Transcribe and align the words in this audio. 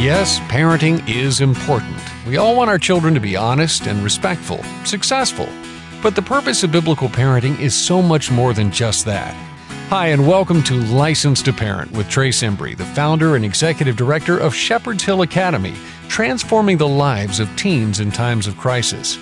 Yes, 0.00 0.40
parenting 0.48 1.06
is 1.06 1.42
important. 1.42 1.94
We 2.26 2.38
all 2.38 2.56
want 2.56 2.70
our 2.70 2.78
children 2.78 3.12
to 3.12 3.20
be 3.20 3.36
honest 3.36 3.86
and 3.86 4.02
respectful, 4.02 4.62
successful. 4.86 5.46
But 6.02 6.16
the 6.16 6.22
purpose 6.22 6.62
of 6.62 6.72
biblical 6.72 7.10
parenting 7.10 7.60
is 7.60 7.74
so 7.74 8.00
much 8.00 8.30
more 8.30 8.54
than 8.54 8.70
just 8.70 9.04
that. 9.04 9.34
Hi, 9.90 10.06
and 10.06 10.26
welcome 10.26 10.62
to 10.62 10.80
Licensed 10.84 11.44
to 11.44 11.52
Parent 11.52 11.92
with 11.92 12.08
Trace 12.08 12.42
Embry, 12.42 12.74
the 12.78 12.86
founder 12.86 13.36
and 13.36 13.44
executive 13.44 13.94
director 13.94 14.38
of 14.38 14.54
Shepherd's 14.54 15.04
Hill 15.04 15.20
Academy, 15.20 15.74
transforming 16.08 16.78
the 16.78 16.88
lives 16.88 17.38
of 17.38 17.54
teens 17.56 18.00
in 18.00 18.10
times 18.10 18.46
of 18.46 18.56
crisis. 18.56 19.18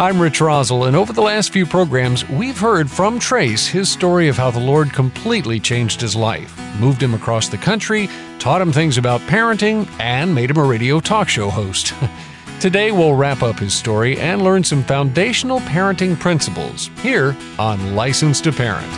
I'm 0.00 0.18
Rich 0.18 0.40
Rosell, 0.40 0.88
and 0.88 0.96
over 0.96 1.12
the 1.12 1.20
last 1.20 1.52
few 1.52 1.66
programs, 1.66 2.26
we've 2.30 2.58
heard 2.58 2.90
from 2.90 3.18
Trace 3.18 3.66
his 3.66 3.90
story 3.90 4.28
of 4.28 4.36
how 4.38 4.50
the 4.50 4.58
Lord 4.58 4.94
completely 4.94 5.60
changed 5.60 6.00
his 6.00 6.16
life, 6.16 6.58
moved 6.80 7.02
him 7.02 7.12
across 7.12 7.50
the 7.50 7.58
country, 7.58 8.08
taught 8.38 8.62
him 8.62 8.72
things 8.72 8.96
about 8.96 9.20
parenting, 9.28 9.86
and 10.00 10.34
made 10.34 10.48
him 10.48 10.56
a 10.56 10.64
radio 10.64 11.00
talk 11.00 11.28
show 11.28 11.50
host. 11.50 11.92
Today, 12.60 12.92
we'll 12.92 13.12
wrap 13.12 13.42
up 13.42 13.58
his 13.58 13.74
story 13.74 14.18
and 14.18 14.40
learn 14.40 14.64
some 14.64 14.82
foundational 14.84 15.60
parenting 15.60 16.18
principles 16.18 16.88
here 17.02 17.36
on 17.58 17.94
Licensed 17.94 18.44
to 18.44 18.52
Parent. 18.52 18.90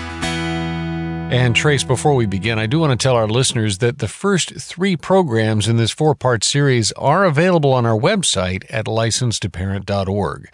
And 1.33 1.57
Trace, 1.57 1.83
before 1.83 2.15
we 2.15 2.27
begin, 2.27 2.61
I 2.61 2.67
do 2.67 2.79
want 2.79 2.93
to 2.93 3.03
tell 3.03 3.17
our 3.17 3.27
listeners 3.27 3.79
that 3.79 3.99
the 3.99 4.07
first 4.07 4.55
three 4.55 4.97
programs 4.97 5.67
in 5.67 5.79
this 5.79 5.91
four 5.91 6.15
part 6.15 6.45
series 6.45 6.93
are 6.93 7.25
available 7.25 7.73
on 7.73 7.87
our 7.87 7.99
website 7.99 8.65
at 8.71 8.87
licensedtoparent.org. 8.87 10.49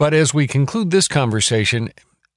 But 0.00 0.14
as 0.14 0.32
we 0.32 0.46
conclude 0.46 0.90
this 0.90 1.06
conversation, 1.08 1.92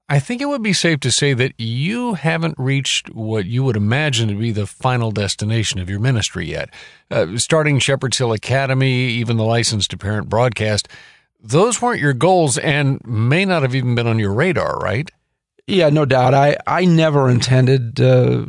I 0.09 0.20
think 0.20 0.41
it 0.41 0.48
would 0.48 0.62
be 0.62 0.73
safe 0.73 0.99
to 0.99 1.12
say 1.13 1.34
that 1.34 1.53
you 1.58 2.16
haven't 2.16 2.55
reached 2.58 3.16
what 3.16 3.45
you 3.45 3.63
would 3.63 3.77
imagine 3.77 4.27
to 4.27 4.36
be 4.36 4.52
the 4.52 4.67
final 4.67 5.12
destination 5.12 5.80
of 5.80 5.89
your 5.89 6.02
ministry 6.02 6.45
yet. 6.45 6.70
Uh, 7.09 7.38
starting 7.38 7.80
Shepherd's 7.80 8.17
Hill 8.17 8.34
Academy, 8.34 9.08
even 9.12 9.38
the 9.38 9.45
license 9.45 9.88
to 9.88 9.98
Parent 9.98 10.28
broadcast, 10.28 10.89
those 11.39 11.81
weren't 11.81 12.02
your 12.02 12.11
goals 12.11 12.58
and 12.58 13.00
may 13.08 13.45
not 13.45 13.61
have 13.61 13.75
even 13.75 13.95
been 13.95 14.08
on 14.08 14.19
your 14.19 14.34
radar, 14.34 14.78
right? 14.80 15.09
Yeah, 15.66 15.89
no 15.89 16.03
doubt. 16.03 16.34
I, 16.34 16.58
I 16.67 16.84
never 16.84 17.30
intended. 17.30 18.02
Uh, 18.02 18.47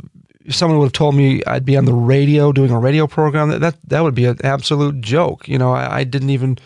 someone 0.49 0.77
would 0.79 0.87
have 0.87 0.91
told 0.91 1.15
me 1.15 1.41
I'd 1.47 1.63
be 1.63 1.77
on 1.77 1.85
the 1.85 1.93
radio 1.93 2.51
doing 2.51 2.69
a 2.69 2.79
radio 2.79 3.07
program, 3.07 3.47
that 3.47 3.59
that, 3.59 3.77
that 3.87 4.01
would 4.01 4.13
be 4.13 4.25
an 4.25 4.39
absolute 4.43 4.99
joke. 4.99 5.47
You 5.47 5.57
know, 5.57 5.71
I, 5.71 5.99
I 5.99 6.03
didn't 6.03 6.31
even 6.31 6.57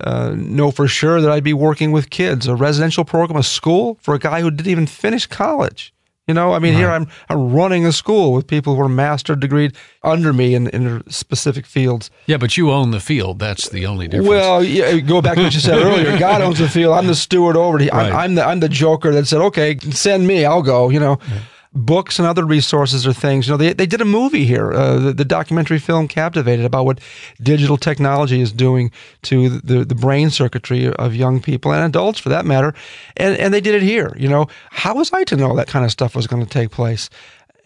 uh, 0.00 0.34
know 0.36 0.70
for 0.70 0.88
sure 0.88 1.20
that 1.20 1.30
I'd 1.30 1.44
be 1.44 1.52
working 1.52 1.92
with 1.92 2.10
kids, 2.10 2.46
a 2.46 2.54
residential 2.54 3.04
program, 3.04 3.38
a 3.38 3.42
school 3.42 3.98
for 4.00 4.14
a 4.14 4.18
guy 4.18 4.40
who 4.40 4.50
didn't 4.50 4.70
even 4.70 4.86
finish 4.86 5.26
college. 5.26 5.92
You 6.26 6.32
know, 6.32 6.54
I 6.54 6.58
mean, 6.58 6.72
right. 6.72 6.80
here 6.80 6.90
I'm 6.90 7.06
I'm 7.28 7.52
running 7.52 7.84
a 7.84 7.92
school 7.92 8.32
with 8.32 8.46
people 8.46 8.74
who 8.74 8.80
are 8.80 8.88
master 8.88 9.34
degreed 9.36 9.76
under 10.02 10.32
me 10.32 10.54
in, 10.54 10.68
in 10.68 11.02
specific 11.10 11.66
fields. 11.66 12.10
Yeah, 12.24 12.38
but 12.38 12.56
you 12.56 12.70
own 12.70 12.92
the 12.92 13.00
field. 13.00 13.38
That's 13.38 13.68
the 13.68 13.84
only 13.84 14.08
difference. 14.08 14.28
Well, 14.30 14.64
yeah, 14.64 15.00
go 15.00 15.20
back 15.20 15.36
to 15.36 15.42
what 15.42 15.52
you 15.54 15.60
said 15.60 15.78
earlier. 15.82 16.18
God 16.18 16.40
owns 16.40 16.60
the 16.60 16.68
field. 16.68 16.94
I'm 16.94 17.08
the 17.08 17.14
steward 17.14 17.56
over 17.56 17.78
it. 17.78 17.92
I'm. 17.92 18.16
I'm, 18.16 18.34
the 18.36 18.44
I'm 18.46 18.60
the 18.60 18.70
joker 18.70 19.12
that 19.12 19.26
said, 19.26 19.42
okay, 19.42 19.76
send 19.78 20.26
me, 20.26 20.46
I'll 20.46 20.62
go. 20.62 20.88
You 20.88 21.00
know. 21.00 21.18
Yeah 21.28 21.40
books 21.74 22.18
and 22.18 22.28
other 22.28 22.44
resources 22.44 23.06
or 23.06 23.12
things. 23.12 23.46
You 23.46 23.52
know, 23.52 23.56
they, 23.56 23.72
they 23.72 23.86
did 23.86 24.00
a 24.00 24.04
movie 24.04 24.44
here, 24.44 24.72
uh, 24.72 24.98
the, 24.98 25.12
the, 25.12 25.24
documentary 25.24 25.78
film 25.78 26.06
Captivated, 26.06 26.64
about 26.64 26.84
what 26.84 27.00
digital 27.42 27.76
technology 27.76 28.40
is 28.40 28.52
doing 28.52 28.92
to 29.22 29.48
the, 29.48 29.84
the 29.84 29.94
brain 29.94 30.30
circuitry 30.30 30.92
of 30.94 31.14
young 31.14 31.42
people 31.42 31.72
and 31.72 31.84
adults 31.84 32.20
for 32.20 32.28
that 32.28 32.46
matter. 32.46 32.74
And, 33.16 33.36
and 33.38 33.52
they 33.52 33.60
did 33.60 33.74
it 33.74 33.82
here. 33.82 34.14
You 34.16 34.28
know, 34.28 34.46
how 34.70 34.94
was 34.94 35.12
I 35.12 35.24
to 35.24 35.36
know 35.36 35.56
that 35.56 35.66
kind 35.66 35.84
of 35.84 35.90
stuff 35.90 36.14
was 36.14 36.26
going 36.26 36.44
to 36.44 36.48
take 36.48 36.70
place? 36.70 37.10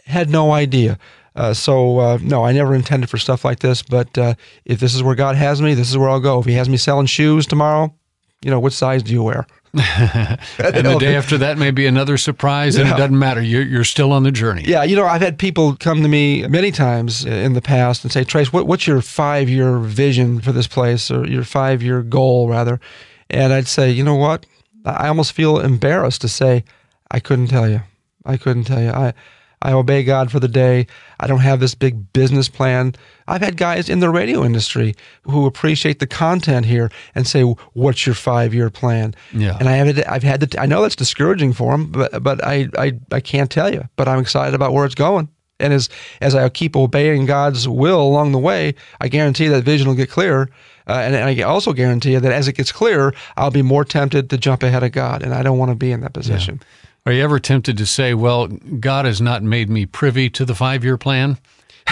Had 0.06 0.30
no 0.30 0.52
idea. 0.52 0.98
Uh, 1.36 1.54
so 1.54 1.98
uh, 1.98 2.18
no, 2.22 2.44
I 2.44 2.52
never 2.52 2.74
intended 2.74 3.10
for 3.10 3.18
stuff 3.18 3.44
like 3.44 3.60
this. 3.60 3.82
But 3.82 4.16
uh, 4.16 4.34
if 4.64 4.80
this 4.80 4.94
is 4.94 5.02
where 5.02 5.14
God 5.14 5.36
has 5.36 5.60
me, 5.60 5.74
this 5.74 5.90
is 5.90 5.98
where 5.98 6.08
I'll 6.08 6.20
go. 6.20 6.40
If 6.40 6.46
He 6.46 6.54
has 6.54 6.68
me 6.68 6.78
selling 6.78 7.06
shoes 7.06 7.46
tomorrow, 7.46 7.94
you 8.42 8.50
know, 8.50 8.58
which 8.58 8.74
size 8.74 9.02
do 9.02 9.12
you 9.12 9.22
wear? 9.22 9.46
And 9.74 10.86
the 10.86 10.96
day 10.98 11.14
after 11.16 11.38
that 11.38 11.58
may 11.58 11.70
be 11.70 11.86
another 11.86 12.16
surprise, 12.16 12.76
and 12.76 12.88
it 12.88 12.96
doesn't 12.96 13.18
matter. 13.18 13.42
You're, 13.42 13.62
you're 13.62 13.84
still 13.84 14.12
on 14.12 14.22
the 14.22 14.32
journey. 14.32 14.64
Yeah, 14.66 14.82
you 14.82 14.96
know, 14.96 15.04
I've 15.04 15.20
had 15.20 15.38
people 15.38 15.76
come 15.76 16.02
to 16.02 16.08
me 16.08 16.46
many 16.46 16.70
times 16.70 17.24
in 17.24 17.52
the 17.52 17.60
past 17.60 18.04
and 18.04 18.12
say, 18.12 18.24
Trace, 18.24 18.52
what, 18.52 18.66
what's 18.66 18.86
your 18.86 19.02
five 19.02 19.48
year 19.48 19.78
vision 19.78 20.40
for 20.40 20.52
this 20.52 20.66
place, 20.66 21.10
or 21.10 21.26
your 21.26 21.44
five 21.44 21.82
year 21.82 22.02
goal, 22.02 22.48
rather? 22.48 22.80
And 23.30 23.52
I'd 23.52 23.68
say, 23.68 23.90
you 23.90 24.02
know 24.02 24.14
what? 24.14 24.46
I 24.84 25.08
almost 25.08 25.32
feel 25.32 25.58
embarrassed 25.60 26.22
to 26.22 26.28
say, 26.28 26.64
I 27.10 27.20
couldn't 27.20 27.48
tell 27.48 27.68
you. 27.68 27.82
I 28.24 28.36
couldn't 28.36 28.64
tell 28.64 28.80
you. 28.80 28.90
I, 28.90 29.12
I 29.62 29.72
obey 29.72 30.04
God 30.04 30.30
for 30.30 30.40
the 30.40 30.48
day. 30.48 30.86
I 31.20 31.26
don't 31.26 31.40
have 31.40 31.60
this 31.60 31.74
big 31.74 32.12
business 32.12 32.48
plan. 32.48 32.94
I've 33.26 33.42
had 33.42 33.56
guys 33.56 33.88
in 33.88 34.00
the 34.00 34.10
radio 34.10 34.44
industry 34.44 34.94
who 35.22 35.46
appreciate 35.46 35.98
the 35.98 36.06
content 36.06 36.66
here 36.66 36.90
and 37.14 37.26
say, 37.26 37.42
"What's 37.42 38.06
your 38.06 38.14
five 38.14 38.54
year 38.54 38.70
plan?" 38.70 39.14
Yeah. 39.32 39.56
And 39.58 39.68
I 39.68 39.72
have 39.72 40.02
I've 40.08 40.22
had 40.22 40.50
to, 40.50 40.60
I 40.60 40.66
know 40.66 40.82
that's 40.82 40.96
discouraging 40.96 41.52
for 41.52 41.72
them, 41.72 41.90
but 41.90 42.22
but 42.22 42.44
I, 42.44 42.68
I 42.78 42.92
I 43.10 43.20
can't 43.20 43.50
tell 43.50 43.72
you. 43.72 43.88
But 43.96 44.08
I'm 44.08 44.20
excited 44.20 44.54
about 44.54 44.72
where 44.72 44.84
it's 44.84 44.94
going. 44.94 45.28
And 45.60 45.72
as 45.72 45.88
as 46.20 46.34
I 46.34 46.48
keep 46.48 46.76
obeying 46.76 47.26
God's 47.26 47.68
will 47.68 48.00
along 48.00 48.32
the 48.32 48.38
way, 48.38 48.74
I 49.00 49.08
guarantee 49.08 49.48
that 49.48 49.64
vision 49.64 49.88
will 49.88 49.94
get 49.94 50.10
clearer. 50.10 50.48
Uh, 50.86 51.02
and, 51.04 51.14
and, 51.14 51.28
I 51.28 51.42
also 51.42 51.74
guarantee 51.74 52.12
you 52.12 52.20
that 52.20 52.32
as 52.32 52.48
it 52.48 52.54
gets 52.54 52.72
clearer, 52.72 53.12
I'll 53.36 53.50
be 53.50 53.60
more 53.60 53.84
tempted 53.84 54.30
to 54.30 54.38
jump 54.38 54.62
ahead 54.62 54.82
of 54.82 54.92
God, 54.92 55.22
and 55.22 55.34
I 55.34 55.42
don't 55.42 55.58
want 55.58 55.70
to 55.70 55.74
be 55.74 55.92
in 55.92 56.00
that 56.00 56.14
position. 56.14 56.60
Yeah. 56.62 56.87
Are 57.06 57.12
you 57.12 57.22
ever 57.22 57.38
tempted 57.38 57.78
to 57.78 57.86
say, 57.86 58.14
well, 58.14 58.48
God 58.48 59.04
has 59.04 59.20
not 59.20 59.42
made 59.42 59.70
me 59.70 59.86
privy 59.86 60.28
to 60.30 60.44
the 60.44 60.54
five 60.54 60.84
year 60.84 60.98
plan? 60.98 61.38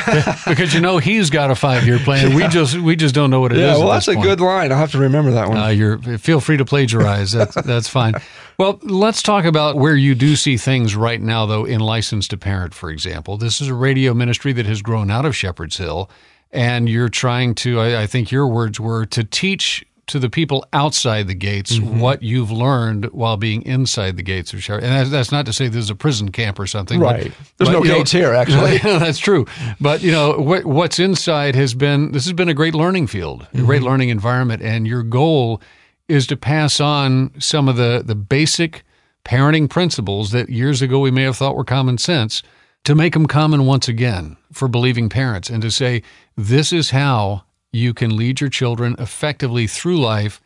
because 0.47 0.75
you 0.75 0.81
know 0.81 0.99
he's 0.99 1.31
got 1.31 1.50
a 1.50 1.55
five 1.55 1.87
year 1.87 1.99
plan. 1.99 2.31
Yeah. 2.31 2.37
We 2.37 2.49
just 2.49 2.78
we 2.78 2.97
just 2.97 3.15
don't 3.15 3.31
know 3.31 3.41
what 3.41 3.53
it 3.53 3.59
yeah, 3.59 3.72
is. 3.72 3.78
well, 3.78 3.89
that's 3.89 4.09
a 4.09 4.15
point. 4.15 4.27
good 4.27 4.41
line. 4.41 4.71
I'll 4.71 4.78
have 4.78 4.93
to 4.93 4.99
remember 4.99 5.31
that 5.33 5.49
one. 5.49 5.56
Uh, 5.56 5.69
you're 5.69 5.99
feel 6.19 6.41
free 6.41 6.56
to 6.56 6.65
plagiarize. 6.65 7.33
That's 7.33 7.55
that's 7.65 7.89
fine. 7.89 8.15
Well, 8.59 8.78
let's 8.83 9.22
talk 9.22 9.45
about 9.45 9.77
where 9.77 9.97
you 9.97 10.15
do 10.15 10.37
see 10.37 10.56
things 10.56 10.97
right 10.97 11.21
now, 11.21 11.47
though. 11.47 11.65
In 11.65 11.81
Licensed 11.81 12.31
to 12.31 12.37
Parent, 12.37 12.75
for 12.75 12.91
example, 12.91 13.37
this 13.37 13.61
is 13.61 13.69
a 13.69 13.75
radio 13.75 14.15
ministry 14.15 14.53
that 14.53 14.66
has 14.66 14.83
grown 14.83 15.11
out 15.11 15.25
of 15.25 15.34
Shepherd's 15.34 15.77
Hill, 15.78 16.11
and 16.53 16.89
you're 16.89 17.09
trying 17.09 17.55
to. 17.56 17.81
I, 17.81 18.03
I 18.03 18.06
think 18.06 18.31
your 18.31 18.47
words 18.47 18.78
were 18.78 19.06
to 19.06 19.25
teach 19.25 19.84
to 20.06 20.21
the 20.21 20.31
people 20.31 20.65
outside 20.72 21.27
the 21.27 21.34
gates 21.34 21.78
mm-hmm. 21.78 21.99
what 21.99 22.22
you've 22.22 22.53
learned 22.53 23.06
while 23.06 23.37
being 23.37 23.62
inside 23.62 24.17
the 24.17 24.22
gates 24.22 24.53
of 24.53 24.62
Sheriff. 24.62 24.84
And 24.84 25.11
that's, 25.11 25.33
not 25.33 25.47
to 25.47 25.53
say 25.53 25.67
there's 25.67 25.91
a 25.91 25.97
prison 25.97 26.31
camp 26.31 26.59
or 26.59 26.67
something. 26.67 27.00
Right. 27.00 27.25
But, 27.25 27.53
There's 27.56 27.69
but, 27.69 27.72
no 27.72 27.83
gates 27.83 28.15
know, 28.15 28.21
here, 28.21 28.33
actually. 28.34 28.78
that's 28.78 29.19
true. 29.19 29.47
But, 29.81 30.03
you 30.03 30.12
know, 30.12 30.39
what, 30.39 30.65
what's 30.65 31.00
inside 31.00 31.56
has 31.56 31.75
been, 31.75 32.12
this 32.12 32.25
has 32.25 32.33
been 32.33 32.49
a 32.49 32.55
great 32.55 32.75
learning 32.75 33.09
field, 33.09 33.43
mm-hmm. 33.43 33.59
a 33.59 33.62
great 33.62 33.78
mm-hmm. 33.78 33.89
learning 33.89 34.09
environment. 34.11 34.62
And 34.62 34.87
your 34.87 35.03
goal 35.03 35.61
is 36.09 36.27
to 36.28 36.37
pass 36.37 36.78
on 36.78 37.33
some 37.41 37.69
of 37.69 37.77
the, 37.77 38.03
the 38.05 38.15
basic 38.15 38.84
parenting 39.25 39.69
principles 39.69 40.31
that 40.31 40.49
years 40.49 40.81
ago 40.81 41.00
we 41.00 41.11
may 41.11 41.25
have 41.25 41.37
thought 41.37 41.56
were 41.56 41.65
common 41.65 41.99
sense 41.99 42.45
to 42.84 42.95
make 42.95 43.15
them 43.15 43.27
common 43.27 43.66
once 43.66 43.89
again 43.89 44.37
for 44.53 44.69
believing 44.69 45.09
parents 45.09 45.50
and 45.50 45.61
to 45.62 45.71
say, 45.71 46.03
this 46.37 46.72
is 46.72 46.91
how 46.91 47.43
you 47.77 47.95
can 47.95 48.17
lead 48.17 48.41
your 48.41 48.51
children 48.51 48.97
effectively 48.99 49.67
through 49.67 49.99
life 49.99 50.41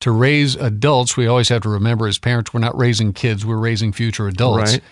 to 0.00 0.10
raise 0.10 0.54
adults. 0.56 1.16
We 1.16 1.26
always 1.26 1.48
have 1.48 1.62
to 1.62 1.68
remember 1.68 2.06
as 2.06 2.18
parents, 2.18 2.52
we're 2.52 2.60
not 2.60 2.76
raising 2.76 3.12
kids, 3.12 3.44
we're 3.44 3.56
raising 3.56 3.92
future 3.92 4.28
adults. 4.28 4.72
Right. 4.72 4.82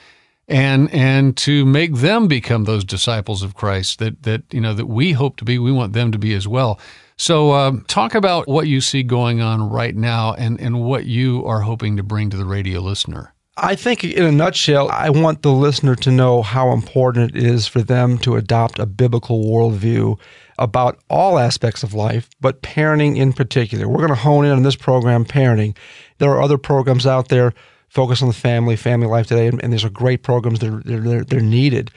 And 0.47 0.93
and 0.93 1.35
to 1.39 1.65
make 1.65 1.95
them 1.95 2.29
become 2.29 2.65
those 2.65 2.85
disciples 2.85 3.43
of 3.43 3.55
Christ 3.55 3.99
that 3.99 4.25
that 4.25 4.43
you 4.51 4.61
know 4.61 4.75
that 4.75 4.87
we 4.87 5.13
hope 5.13 5.39
to 5.39 5.45
be, 5.45 5.59
we 5.59 5.73
want 5.73 5.95
them 5.95 6.13
to 6.13 6.19
be 6.19 6.35
as 6.35 6.47
well. 6.47 6.79
So, 7.17 7.53
uh, 7.53 7.73
talk 7.87 8.15
about 8.15 8.49
what 8.49 8.67
you 8.67 8.81
see 8.81 9.03
going 9.05 9.41
on 9.41 9.71
right 9.71 9.97
now, 9.97 10.35
and 10.35 10.61
and 10.61 10.83
what 10.83 11.07
you 11.07 11.47
are 11.47 11.61
hoping 11.61 11.97
to 11.97 12.03
bring 12.03 12.29
to 12.29 12.37
the 12.37 12.45
radio 12.45 12.81
listener. 12.81 13.33
I 13.57 13.77
think, 13.77 14.03
in 14.05 14.25
a 14.25 14.33
nutshell, 14.33 14.91
I 14.91 15.11
want 15.11 15.43
the 15.43 15.53
listener 15.53 15.95
to 15.97 16.11
know 16.11 16.43
how 16.43 16.73
important 16.73 17.37
it 17.37 17.43
is 17.43 17.67
for 17.67 17.83
them 17.83 18.19
to 18.19 18.35
adopt 18.35 18.81
a 18.81 18.87
biblical 18.87 19.45
worldview 19.45 20.19
about 20.59 20.99
all 21.11 21.39
aspects 21.39 21.83
of 21.83 21.95
life, 21.95 22.29
but 22.41 22.63
parenting 22.63 23.17
in 23.17 23.33
particular. 23.33 23.89
We're 23.89 23.99
going 23.99 24.09
to 24.09 24.15
hone 24.15 24.45
in 24.45 24.53
on 24.53 24.63
this 24.63 24.77
program, 24.77 25.25
parenting. 25.25 25.77
There 26.19 26.31
are 26.31 26.43
other 26.43 26.59
programs 26.59 27.07
out 27.07 27.29
there 27.29 27.53
focused 27.89 28.23
on 28.23 28.29
the 28.29 28.35
family, 28.35 28.77
family 28.77 29.07
life 29.07 29.27
today, 29.27 29.47
and, 29.47 29.63
and 29.63 29.73
these 29.73 29.85
are 29.85 29.91
great 29.91 30.23
programs. 30.23 30.61
They're 30.61 30.83
they're, 30.85 31.25
they're 31.25 31.41
needed, 31.41 31.91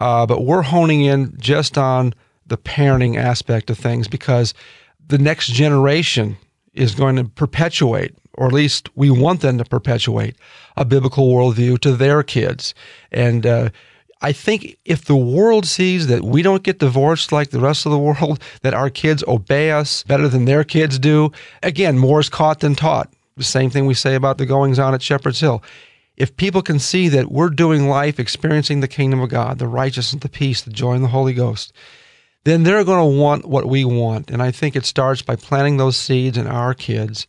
uh, 0.00 0.26
but 0.26 0.44
we're 0.44 0.62
honing 0.62 1.02
in 1.02 1.34
just 1.38 1.78
on 1.78 2.14
the 2.46 2.58
parenting 2.58 3.16
aspect 3.16 3.70
of 3.70 3.78
things 3.78 4.08
because 4.08 4.52
the 5.06 5.18
next 5.18 5.48
generation 5.48 6.36
is 6.74 6.94
going 6.94 7.16
to 7.16 7.24
perpetuate 7.24 8.14
or 8.34 8.46
at 8.46 8.52
least 8.52 8.88
we 8.96 9.10
want 9.10 9.40
them 9.40 9.58
to 9.58 9.64
perpetuate 9.64 10.36
a 10.76 10.84
biblical 10.84 11.28
worldview 11.28 11.78
to 11.80 11.92
their 11.92 12.22
kids. 12.22 12.74
And 13.10 13.46
uh, 13.46 13.70
I 14.22 14.32
think 14.32 14.78
if 14.84 15.04
the 15.04 15.16
world 15.16 15.66
sees 15.66 16.06
that 16.06 16.22
we 16.22 16.42
don't 16.42 16.62
get 16.62 16.78
divorced 16.78 17.32
like 17.32 17.50
the 17.50 17.60
rest 17.60 17.84
of 17.84 17.92
the 17.92 17.98
world, 17.98 18.40
that 18.62 18.74
our 18.74 18.88
kids 18.88 19.24
obey 19.26 19.72
us 19.72 20.04
better 20.04 20.28
than 20.28 20.44
their 20.44 20.64
kids 20.64 20.98
do, 20.98 21.32
again, 21.62 21.98
more 21.98 22.20
is 22.20 22.28
caught 22.28 22.60
than 22.60 22.74
taught. 22.74 23.12
The 23.36 23.44
same 23.44 23.70
thing 23.70 23.86
we 23.86 23.94
say 23.94 24.14
about 24.14 24.38
the 24.38 24.46
goings 24.46 24.78
on 24.78 24.94
at 24.94 25.02
Shepherd's 25.02 25.40
Hill. 25.40 25.62
If 26.16 26.36
people 26.36 26.62
can 26.62 26.78
see 26.78 27.08
that 27.08 27.32
we're 27.32 27.48
doing 27.48 27.88
life, 27.88 28.20
experiencing 28.20 28.80
the 28.80 28.88
kingdom 28.88 29.20
of 29.20 29.30
God, 29.30 29.58
the 29.58 29.66
righteousness, 29.66 30.22
the 30.22 30.28
peace, 30.28 30.62
the 30.62 30.70
joy, 30.70 30.92
and 30.92 31.02
the 31.02 31.08
Holy 31.08 31.32
Ghost, 31.32 31.72
then 32.44 32.62
they're 32.62 32.84
going 32.84 32.98
to 32.98 33.18
want 33.18 33.46
what 33.46 33.66
we 33.66 33.84
want. 33.84 34.30
And 34.30 34.42
I 34.42 34.50
think 34.50 34.76
it 34.76 34.84
starts 34.84 35.22
by 35.22 35.36
planting 35.36 35.78
those 35.78 35.96
seeds 35.96 36.36
in 36.36 36.46
our 36.46 36.74
kids. 36.74 37.26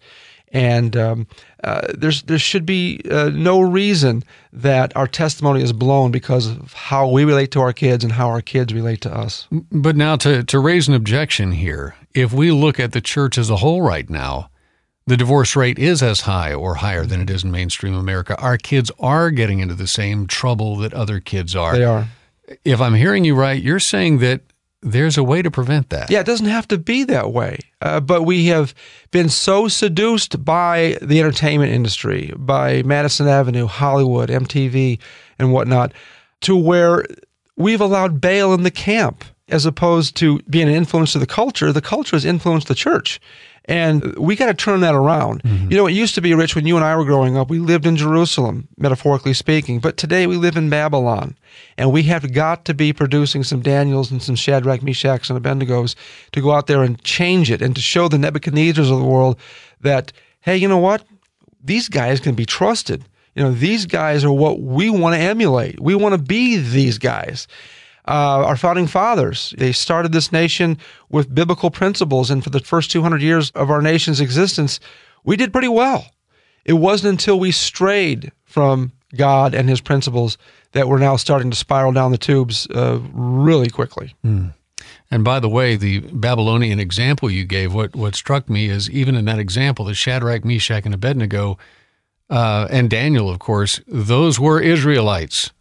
And 0.51 0.95
um, 0.97 1.27
uh, 1.63 1.81
there's 1.93 2.23
there 2.23 2.39
should 2.39 2.65
be 2.65 3.01
uh, 3.09 3.29
no 3.29 3.61
reason 3.61 4.23
that 4.51 4.95
our 4.95 5.07
testimony 5.07 5.63
is 5.63 5.71
blown 5.71 6.11
because 6.11 6.47
of 6.47 6.73
how 6.73 7.07
we 7.07 7.23
relate 7.23 7.51
to 7.51 7.61
our 7.61 7.73
kids 7.73 8.03
and 8.03 8.13
how 8.13 8.27
our 8.27 8.41
kids 8.41 8.73
relate 8.73 9.01
to 9.01 9.13
us. 9.13 9.47
But 9.71 9.95
now 9.95 10.15
to 10.17 10.43
to 10.43 10.59
raise 10.59 10.87
an 10.87 10.93
objection 10.93 11.53
here, 11.53 11.95
if 12.13 12.33
we 12.33 12.51
look 12.51 12.79
at 12.79 12.91
the 12.91 13.01
church 13.01 13.37
as 13.37 13.49
a 13.49 13.57
whole 13.57 13.81
right 13.81 14.09
now, 14.09 14.49
the 15.07 15.17
divorce 15.17 15.55
rate 15.55 15.79
is 15.79 16.03
as 16.03 16.21
high 16.21 16.53
or 16.53 16.75
higher 16.75 17.05
than 17.05 17.21
it 17.21 17.29
is 17.29 17.43
in 17.43 17.51
mainstream 17.51 17.93
America. 17.93 18.35
Our 18.39 18.57
kids 18.57 18.91
are 18.99 19.31
getting 19.31 19.59
into 19.59 19.75
the 19.75 19.87
same 19.87 20.27
trouble 20.27 20.77
that 20.77 20.93
other 20.93 21.19
kids 21.19 21.55
are. 21.55 21.77
They 21.77 21.83
are. 21.83 22.07
If 22.65 22.81
I'm 22.81 22.95
hearing 22.95 23.23
you 23.23 23.35
right, 23.35 23.61
you're 23.61 23.79
saying 23.79 24.19
that 24.19 24.41
there's 24.83 25.17
a 25.17 25.23
way 25.23 25.41
to 25.41 25.49
prevent 25.49 25.89
that. 25.89 26.11
Yeah, 26.11 26.19
it 26.19 26.25
doesn't 26.25 26.47
have 26.47 26.67
to 26.69 26.77
be 26.77 27.03
that 27.05 27.31
way. 27.31 27.59
Uh, 27.81 27.99
but 27.99 28.23
we 28.23 28.47
have 28.47 28.75
been 29.11 29.29
so 29.29 29.67
seduced 29.67 30.43
by 30.43 30.97
the 31.01 31.19
entertainment 31.19 31.71
industry, 31.71 32.33
by 32.35 32.83
Madison 32.83 33.27
Avenue, 33.27 33.65
Hollywood, 33.65 34.29
MTV, 34.29 34.99
and 35.39 35.51
whatnot, 35.51 35.93
to 36.41 36.55
where 36.55 37.05
we've 37.55 37.81
allowed 37.81 38.21
Baal 38.21 38.53
in 38.53 38.63
the 38.63 38.71
camp 38.71 39.23
as 39.49 39.65
opposed 39.65 40.15
to 40.17 40.39
being 40.49 40.67
an 40.67 40.75
influence 40.75 41.13
to 41.13 41.19
the 41.19 41.25
culture. 41.25 41.71
The 41.71 41.81
culture 41.81 42.15
has 42.15 42.25
influenced 42.25 42.67
the 42.67 42.75
church. 42.75 43.19
And 43.65 44.17
we 44.17 44.35
got 44.35 44.47
to 44.47 44.53
turn 44.53 44.81
that 44.81 44.93
around. 44.93 45.41
Mm-hmm. 45.43 45.71
You 45.71 45.77
know, 45.77 45.87
it 45.87 45.93
used 45.93 46.15
to 46.15 46.21
be, 46.21 46.33
Rich, 46.33 46.55
when 46.55 46.67
you 46.67 46.75
and 46.75 46.83
I 46.83 46.95
were 46.97 47.05
growing 47.05 47.37
up, 47.37 47.49
we 47.49 47.59
lived 47.59 47.85
in 47.85 47.95
Jerusalem, 47.95 48.67
metaphorically 48.77 49.33
speaking. 49.33 49.79
But 49.79 49.95
today 49.95 50.27
we 50.27 50.35
live 50.35 50.57
in 50.57 50.69
Babylon. 50.69 51.37
And 51.77 51.91
we 51.91 52.03
have 52.03 52.33
got 52.33 52.65
to 52.65 52.73
be 52.73 52.91
producing 52.91 53.43
some 53.43 53.61
Daniels 53.61 54.11
and 54.11 54.21
some 54.21 54.35
Shadrach, 54.35 54.81
Meshachs, 54.81 55.29
and 55.29 55.41
Abednego's 55.41 55.95
to 56.33 56.41
go 56.41 56.51
out 56.51 56.67
there 56.67 56.83
and 56.83 57.01
change 57.03 57.49
it 57.49 57.61
and 57.61 57.75
to 57.75 57.81
show 57.81 58.07
the 58.07 58.17
Nebuchadnezzars 58.17 58.91
of 58.91 58.99
the 58.99 59.05
world 59.05 59.39
that, 59.81 60.11
hey, 60.41 60.57
you 60.57 60.67
know 60.67 60.77
what? 60.77 61.05
These 61.63 61.87
guys 61.87 62.19
can 62.19 62.35
be 62.35 62.45
trusted. 62.45 63.05
You 63.35 63.43
know, 63.43 63.51
these 63.51 63.85
guys 63.85 64.23
are 64.25 64.31
what 64.31 64.59
we 64.59 64.89
want 64.89 65.15
to 65.15 65.21
emulate. 65.21 65.79
We 65.79 65.95
want 65.95 66.13
to 66.13 66.21
be 66.21 66.57
these 66.57 66.97
guys 66.97 67.47
uh, 68.07 68.43
our 68.45 68.57
founding 68.57 68.87
fathers. 68.87 69.53
They 69.57 69.71
started 69.71 70.11
this 70.11 70.31
nation 70.31 70.77
with 71.09 71.33
biblical 71.33 71.71
principles, 71.71 72.29
and 72.29 72.43
for 72.43 72.49
the 72.49 72.59
first 72.59 72.91
200 72.91 73.21
years 73.21 73.51
of 73.51 73.69
our 73.69 73.81
nation's 73.81 74.19
existence, 74.19 74.79
we 75.23 75.37
did 75.37 75.51
pretty 75.51 75.69
well. 75.69 76.05
It 76.65 76.73
wasn't 76.73 77.11
until 77.11 77.39
we 77.39 77.51
strayed 77.51 78.31
from 78.45 78.91
God 79.15 79.53
and 79.53 79.69
His 79.69 79.81
principles 79.81 80.37
that 80.71 80.87
we're 80.87 80.99
now 80.99 81.15
starting 81.15 81.51
to 81.51 81.57
spiral 81.57 81.91
down 81.91 82.11
the 82.11 82.17
tubes 82.17 82.67
uh, 82.67 82.99
really 83.13 83.69
quickly. 83.69 84.15
Mm. 84.25 84.53
And 85.11 85.23
by 85.23 85.39
the 85.39 85.49
way, 85.49 85.75
the 85.75 85.99
Babylonian 85.99 86.79
example 86.79 87.29
you 87.29 87.45
gave, 87.45 87.73
what 87.73 87.95
what 87.95 88.15
struck 88.15 88.49
me 88.49 88.69
is 88.69 88.89
even 88.89 89.15
in 89.15 89.25
that 89.25 89.39
example, 89.39 89.85
the 89.85 89.93
Shadrach, 89.93 90.43
Meshach, 90.43 90.85
and 90.85 90.93
Abednego, 90.93 91.57
uh, 92.29 92.67
and 92.71 92.89
Daniel, 92.89 93.29
of 93.29 93.39
course, 93.39 93.79
those 93.87 94.39
were 94.39 94.59
Israelites. 94.59 95.51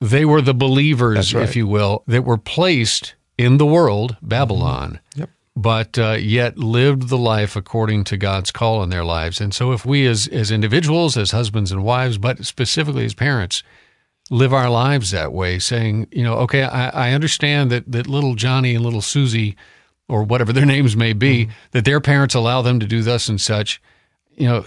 They 0.00 0.24
were 0.24 0.40
the 0.40 0.54
believers, 0.54 1.34
right. 1.34 1.42
if 1.42 1.54
you 1.54 1.66
will, 1.66 2.04
that 2.06 2.24
were 2.24 2.38
placed 2.38 3.14
in 3.36 3.58
the 3.58 3.66
world, 3.66 4.16
Babylon. 4.22 5.00
Mm-hmm. 5.10 5.20
Yep. 5.20 5.30
But 5.56 5.98
uh, 5.98 6.16
yet 6.18 6.56
lived 6.56 7.08
the 7.08 7.18
life 7.18 7.54
according 7.56 8.04
to 8.04 8.16
God's 8.16 8.50
call 8.50 8.82
in 8.82 8.88
their 8.88 9.04
lives. 9.04 9.40
And 9.40 9.52
so, 9.52 9.72
if 9.72 9.84
we 9.84 10.06
as, 10.06 10.26
as 10.28 10.50
individuals, 10.50 11.16
as 11.16 11.32
husbands 11.32 11.70
and 11.70 11.84
wives, 11.84 12.18
but 12.18 12.46
specifically 12.46 13.04
as 13.04 13.14
parents, 13.14 13.62
live 14.30 14.54
our 14.54 14.70
lives 14.70 15.10
that 15.10 15.32
way, 15.32 15.58
saying, 15.58 16.06
you 16.12 16.22
know, 16.22 16.34
okay, 16.34 16.62
I, 16.62 17.08
I 17.08 17.12
understand 17.12 17.70
that, 17.70 17.90
that 17.90 18.06
little 18.06 18.36
Johnny 18.36 18.74
and 18.74 18.84
little 18.84 19.02
Susie, 19.02 19.56
or 20.08 20.22
whatever 20.22 20.52
their 20.52 20.66
names 20.76 20.96
may 20.96 21.12
be, 21.12 21.46
mm-hmm. 21.46 21.52
that 21.72 21.84
their 21.84 22.00
parents 22.00 22.34
allow 22.34 22.62
them 22.62 22.80
to 22.80 22.86
do 22.86 23.02
thus 23.02 23.28
and 23.28 23.40
such. 23.40 23.82
You 24.36 24.46
know, 24.46 24.64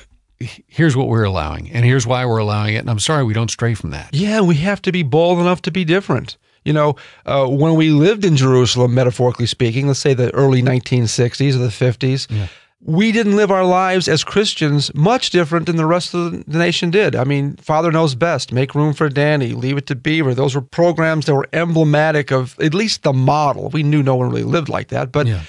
here's 0.68 0.96
what 0.96 1.08
we're 1.08 1.24
allowing 1.24 1.70
and 1.72 1.86
here's 1.86 2.08
why 2.08 2.26
we're 2.26 2.38
allowing 2.38 2.76
it 2.76 2.80
and 2.80 2.90
i'm 2.90 3.00
sorry 3.00 3.24
we 3.24 3.34
don't 3.34 3.52
stray 3.52 3.74
from 3.74 3.92
that. 3.92 4.10
Yeah 4.14 4.42
we 4.42 4.56
have 4.56 4.82
to 4.84 4.92
be 4.92 5.04
bold 5.04 5.40
enough 5.40 5.62
to 5.64 5.72
be 5.72 5.86
different. 5.86 6.38
You 6.64 6.74
know 6.74 6.96
uh, 7.26 7.48
when 7.48 7.76
we 7.76 7.90
lived 7.90 8.24
in 8.24 8.36
jerusalem 8.36 8.94
metaphorically 8.94 9.46
speaking 9.48 9.88
let's 9.88 10.00
say 10.00 10.14
the 10.14 10.34
early 10.34 10.62
1960s 10.62 11.56
or 11.56 11.60
the 11.60 11.68
50s 11.68 12.28
yeah. 12.30 12.48
we 12.82 13.12
didn't 13.12 13.36
live 13.36 13.52
our 13.52 13.66
lives 13.66 14.08
as 14.08 14.24
christians 14.24 14.94
much 14.94 15.30
different 15.32 15.66
than 15.66 15.76
the 15.76 15.86
rest 15.86 16.14
of 16.14 16.46
the 16.46 16.58
nation 16.58 16.90
did. 16.90 17.16
I 17.16 17.26
mean 17.26 17.58
father 17.58 17.92
knows 17.92 18.16
best. 18.16 18.52
Make 18.54 18.76
room 18.76 18.94
for 18.94 19.10
danny 19.10 19.54
leave 19.54 19.78
it 19.78 19.88
to 19.88 19.96
beaver. 19.96 20.34
Those 20.34 20.56
were 20.56 20.62
programs 20.62 21.26
that 21.26 21.36
were 21.36 21.50
emblematic 21.52 22.32
of 22.32 22.58
at 22.60 22.74
least 22.74 23.04
the 23.04 23.14
model. 23.14 23.70
We 23.70 23.84
knew 23.84 24.04
no 24.04 24.16
one 24.16 24.30
really 24.30 24.44
lived 24.44 24.70
like 24.70 24.88
that 24.90 25.12
but 25.12 25.28
yeah. 25.28 25.42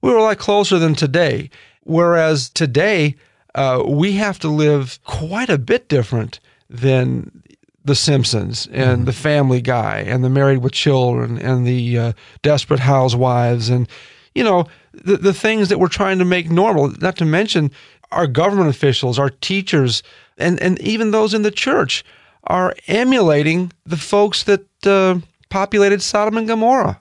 we 0.00 0.10
were 0.10 0.18
a 0.18 0.22
lot 0.22 0.38
closer 0.38 0.78
than 0.78 0.94
today. 0.94 1.50
Whereas 1.84 2.48
today 2.48 3.16
uh, 3.54 3.82
we 3.86 4.12
have 4.12 4.38
to 4.40 4.48
live 4.48 4.98
quite 5.04 5.50
a 5.50 5.58
bit 5.58 5.88
different 5.88 6.40
than 6.68 7.42
the 7.84 7.94
Simpsons 7.94 8.68
and 8.72 8.98
mm-hmm. 8.98 9.04
the 9.04 9.12
Family 9.12 9.60
Guy 9.60 9.98
and 10.06 10.24
the 10.24 10.30
Married 10.30 10.58
with 10.58 10.72
Children 10.72 11.38
and 11.38 11.66
the 11.66 11.98
uh, 11.98 12.12
Desperate 12.42 12.80
Housewives 12.80 13.68
and 13.68 13.88
you 14.34 14.44
know 14.44 14.66
the 14.92 15.16
the 15.16 15.34
things 15.34 15.68
that 15.68 15.78
we're 15.78 15.88
trying 15.88 16.18
to 16.18 16.24
make 16.24 16.50
normal. 16.50 16.88
Not 17.00 17.16
to 17.16 17.24
mention 17.24 17.70
our 18.10 18.26
government 18.26 18.70
officials, 18.70 19.18
our 19.18 19.30
teachers, 19.30 20.02
and 20.38 20.60
and 20.60 20.80
even 20.80 21.10
those 21.10 21.34
in 21.34 21.42
the 21.42 21.50
church 21.50 22.04
are 22.44 22.74
emulating 22.86 23.72
the 23.84 23.96
folks 23.96 24.44
that 24.44 24.64
uh, 24.86 25.18
populated 25.50 26.02
Sodom 26.02 26.36
and 26.36 26.48
Gomorrah. 26.48 27.00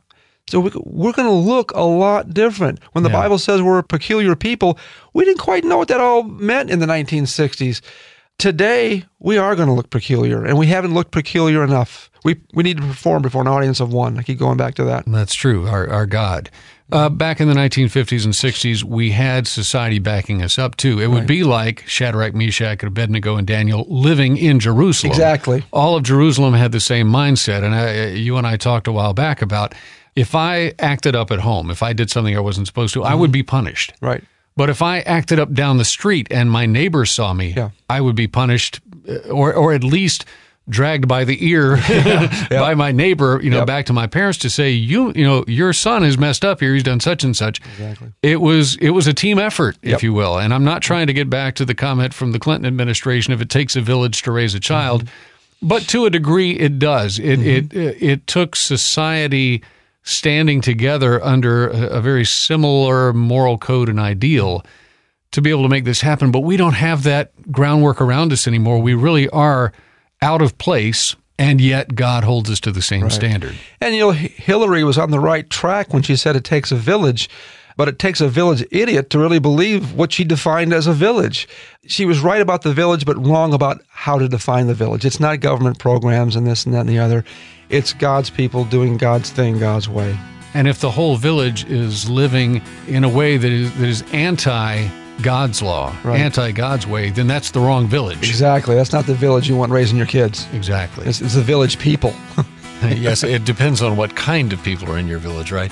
So 0.51 0.59
we, 0.59 0.69
are 0.69 1.13
going 1.13 1.27
to 1.27 1.31
look 1.31 1.71
a 1.71 1.81
lot 1.81 2.33
different. 2.33 2.79
When 2.91 3.05
the 3.05 3.09
yeah. 3.09 3.21
Bible 3.21 3.39
says 3.39 3.61
we're 3.61 3.77
a 3.77 3.83
peculiar 3.83 4.35
people, 4.35 4.77
we 5.13 5.23
didn't 5.23 5.39
quite 5.39 5.63
know 5.63 5.77
what 5.77 5.87
that 5.87 6.01
all 6.01 6.23
meant 6.23 6.69
in 6.69 6.79
the 6.79 6.85
1960s. 6.85 7.79
Today, 8.37 9.05
we 9.19 9.37
are 9.37 9.55
going 9.55 9.69
to 9.69 9.73
look 9.73 9.89
peculiar, 9.91 10.43
and 10.43 10.57
we 10.57 10.67
haven't 10.67 10.93
looked 10.93 11.11
peculiar 11.11 11.63
enough. 11.63 12.09
We, 12.25 12.41
we 12.53 12.63
need 12.63 12.77
to 12.77 12.83
perform 12.83 13.21
before 13.21 13.41
an 13.41 13.47
audience 13.47 13.79
of 13.79 13.93
one. 13.93 14.17
I 14.17 14.23
keep 14.23 14.39
going 14.39 14.57
back 14.57 14.75
to 14.75 14.83
that. 14.83 15.05
That's 15.07 15.33
true, 15.33 15.67
our, 15.67 15.89
our 15.89 16.05
God. 16.05 16.49
Uh, 16.91 17.07
back 17.07 17.39
in 17.39 17.47
the 17.47 17.53
1950s 17.53 18.25
and 18.25 18.33
60s, 18.33 18.83
we 18.83 19.11
had 19.11 19.47
society 19.47 19.99
backing 19.99 20.41
us 20.41 20.59
up 20.59 20.75
too. 20.75 20.99
It 20.99 21.07
would 21.07 21.25
be 21.25 21.45
like 21.45 21.87
Shadrach, 21.87 22.33
Meshach, 22.33 22.83
and 22.83 22.89
Abednego, 22.89 23.37
and 23.37 23.47
Daniel 23.47 23.85
living 23.87 24.35
in 24.35 24.59
Jerusalem. 24.59 25.11
Exactly. 25.11 25.63
All 25.71 25.95
of 25.95 26.03
Jerusalem 26.03 26.53
had 26.53 26.73
the 26.73 26.81
same 26.81 27.07
mindset. 27.07 27.63
And 27.63 27.73
I, 27.73 28.07
you 28.07 28.35
and 28.35 28.45
I 28.45 28.57
talked 28.57 28.87
a 28.87 28.91
while 28.91 29.13
back 29.13 29.41
about 29.41 29.73
if 30.15 30.35
I 30.35 30.73
acted 30.79 31.15
up 31.15 31.31
at 31.31 31.39
home, 31.39 31.71
if 31.71 31.81
I 31.83 31.93
did 31.93 32.09
something 32.09 32.35
I 32.35 32.39
wasn't 32.39 32.67
supposed 32.67 32.93
to, 32.93 33.01
mm-hmm. 33.01 33.11
I 33.11 33.15
would 33.15 33.31
be 33.31 33.43
punished. 33.43 33.93
Right. 34.01 34.23
But 34.57 34.69
if 34.69 34.81
I 34.81 34.99
acted 35.01 35.39
up 35.39 35.53
down 35.53 35.77
the 35.77 35.85
street 35.85 36.27
and 36.29 36.51
my 36.51 36.65
neighbor 36.65 37.05
saw 37.05 37.33
me, 37.33 37.53
yeah. 37.55 37.69
I 37.89 38.01
would 38.01 38.15
be 38.15 38.27
punished 38.27 38.81
uh, 39.07 39.29
or 39.29 39.53
or 39.53 39.73
at 39.73 39.83
least 39.83 40.25
dragged 40.69 41.07
by 41.07 41.23
the 41.23 41.45
ear 41.45 41.77
yeah. 41.89 42.45
by 42.49 42.73
my 42.75 42.91
neighbor, 42.91 43.39
you 43.43 43.49
know, 43.49 43.59
yep. 43.59 43.67
back 43.67 43.85
to 43.87 43.93
my 43.93 44.07
parents 44.07 44.39
to 44.39 44.49
say, 44.49 44.71
you, 44.71 45.11
you 45.13 45.23
know, 45.23 45.43
your 45.47 45.73
son 45.73 46.03
has 46.03 46.17
messed 46.17 46.45
up 46.45 46.59
here. 46.59 46.73
He's 46.73 46.83
done 46.83 46.99
such 46.99 47.23
and 47.23 47.35
such. 47.35 47.59
Exactly. 47.73 48.13
It 48.21 48.41
was, 48.41 48.75
it 48.77 48.91
was 48.91 49.07
a 49.07 49.13
team 49.13 49.39
effort, 49.39 49.77
yep. 49.81 49.95
if 49.95 50.03
you 50.03 50.13
will. 50.13 50.37
And 50.37 50.53
I'm 50.53 50.63
not 50.63 50.81
trying 50.81 51.07
to 51.07 51.13
get 51.13 51.29
back 51.29 51.55
to 51.55 51.65
the 51.65 51.75
comment 51.75 52.13
from 52.13 52.31
the 52.31 52.39
Clinton 52.39 52.65
administration, 52.65 53.33
if 53.33 53.41
it 53.41 53.49
takes 53.49 53.75
a 53.75 53.81
village 53.81 54.21
to 54.23 54.31
raise 54.31 54.53
a 54.53 54.59
child, 54.59 55.05
mm-hmm. 55.05 55.67
but 55.67 55.83
to 55.89 56.05
a 56.05 56.09
degree 56.09 56.51
it 56.51 56.79
does. 56.79 57.19
It, 57.19 57.39
mm-hmm. 57.39 57.77
it, 57.77 58.01
it 58.01 58.27
took 58.27 58.55
society 58.55 59.63
standing 60.03 60.61
together 60.61 61.23
under 61.23 61.67
a, 61.67 62.01
very 62.01 62.25
similar 62.25 63.13
moral 63.13 63.57
code 63.57 63.89
and 63.89 63.99
ideal 63.99 64.65
to 65.31 65.41
be 65.41 65.49
able 65.49 65.63
to 65.63 65.69
make 65.69 65.85
this 65.85 66.01
happen. 66.01 66.31
But 66.31 66.41
we 66.41 66.57
don't 66.57 66.73
have 66.73 67.03
that 67.03 67.51
groundwork 67.51 68.01
around 68.01 68.33
us 68.33 68.47
anymore. 68.47 68.81
We 68.81 68.93
really 68.93 69.29
are 69.29 69.71
out 70.21 70.41
of 70.41 70.57
place. 70.57 71.15
And 71.37 71.59
yet, 71.59 71.95
God 71.95 72.23
holds 72.23 72.51
us 72.51 72.59
to 72.61 72.71
the 72.71 72.83
same 72.83 73.03
right. 73.03 73.11
standard. 73.11 73.55
And 73.79 73.95
you 73.95 74.01
know, 74.01 74.11
Hillary 74.11 74.83
was 74.83 74.99
on 74.99 75.09
the 75.09 75.19
right 75.19 75.49
track 75.49 75.91
when 75.91 76.03
she 76.03 76.15
said 76.15 76.35
it 76.35 76.43
takes 76.43 76.71
a 76.71 76.75
village 76.75 77.29
but 77.77 77.87
it 77.87 77.99
takes 77.99 78.21
a 78.21 78.27
village 78.27 78.65
idiot 78.71 79.09
to 79.11 79.19
really 79.19 79.39
believe 79.39 79.93
what 79.93 80.11
she 80.11 80.23
defined 80.23 80.73
as 80.73 80.87
a 80.87 80.93
village. 80.93 81.47
She 81.87 82.05
was 82.05 82.19
right 82.19 82.41
about 82.41 82.61
the 82.61 82.73
village, 82.73 83.05
but 83.05 83.17
wrong 83.25 83.53
about 83.53 83.81
how 83.89 84.19
to 84.19 84.27
define 84.27 84.67
the 84.67 84.73
village. 84.73 85.05
It's 85.05 85.19
not 85.19 85.39
government 85.39 85.79
programs 85.79 86.35
and 86.35 86.45
this 86.45 86.65
and 86.65 86.73
that 86.73 86.81
and 86.81 86.89
the 86.89 86.99
other. 86.99 87.23
It's 87.69 87.93
God's 87.93 88.29
people 88.29 88.65
doing 88.65 88.97
God's 88.97 89.29
thing 89.29 89.59
God's 89.59 89.87
way. 89.87 90.17
And 90.53 90.67
if 90.67 90.79
the 90.79 90.91
whole 90.91 91.15
village 91.15 91.63
is 91.69 92.09
living 92.09 92.61
in 92.87 93.03
a 93.03 93.09
way 93.09 93.37
that 93.37 93.51
is, 93.51 93.73
that 93.75 93.87
is 93.87 94.03
anti 94.11 94.89
God's 95.21 95.61
law, 95.61 95.95
right. 96.03 96.19
anti 96.19 96.51
God's 96.51 96.85
way, 96.85 97.11
then 97.11 97.27
that's 97.27 97.51
the 97.51 97.59
wrong 97.59 97.87
village. 97.87 98.27
Exactly. 98.27 98.75
That's 98.75 98.91
not 98.91 99.05
the 99.05 99.13
village 99.13 99.47
you 99.47 99.55
want 99.55 99.71
raising 99.71 99.97
your 99.97 100.07
kids. 100.07 100.47
Exactly. 100.53 101.05
It's, 101.05 101.21
it's 101.21 101.35
the 101.35 101.41
village 101.41 101.79
people. 101.79 102.13
yes, 102.83 103.23
it 103.23 103.45
depends 103.45 103.81
on 103.81 103.95
what 103.95 104.15
kind 104.15 104.51
of 104.51 104.61
people 104.63 104.91
are 104.91 104.97
in 104.97 105.07
your 105.07 105.19
village, 105.19 105.51
right? 105.51 105.71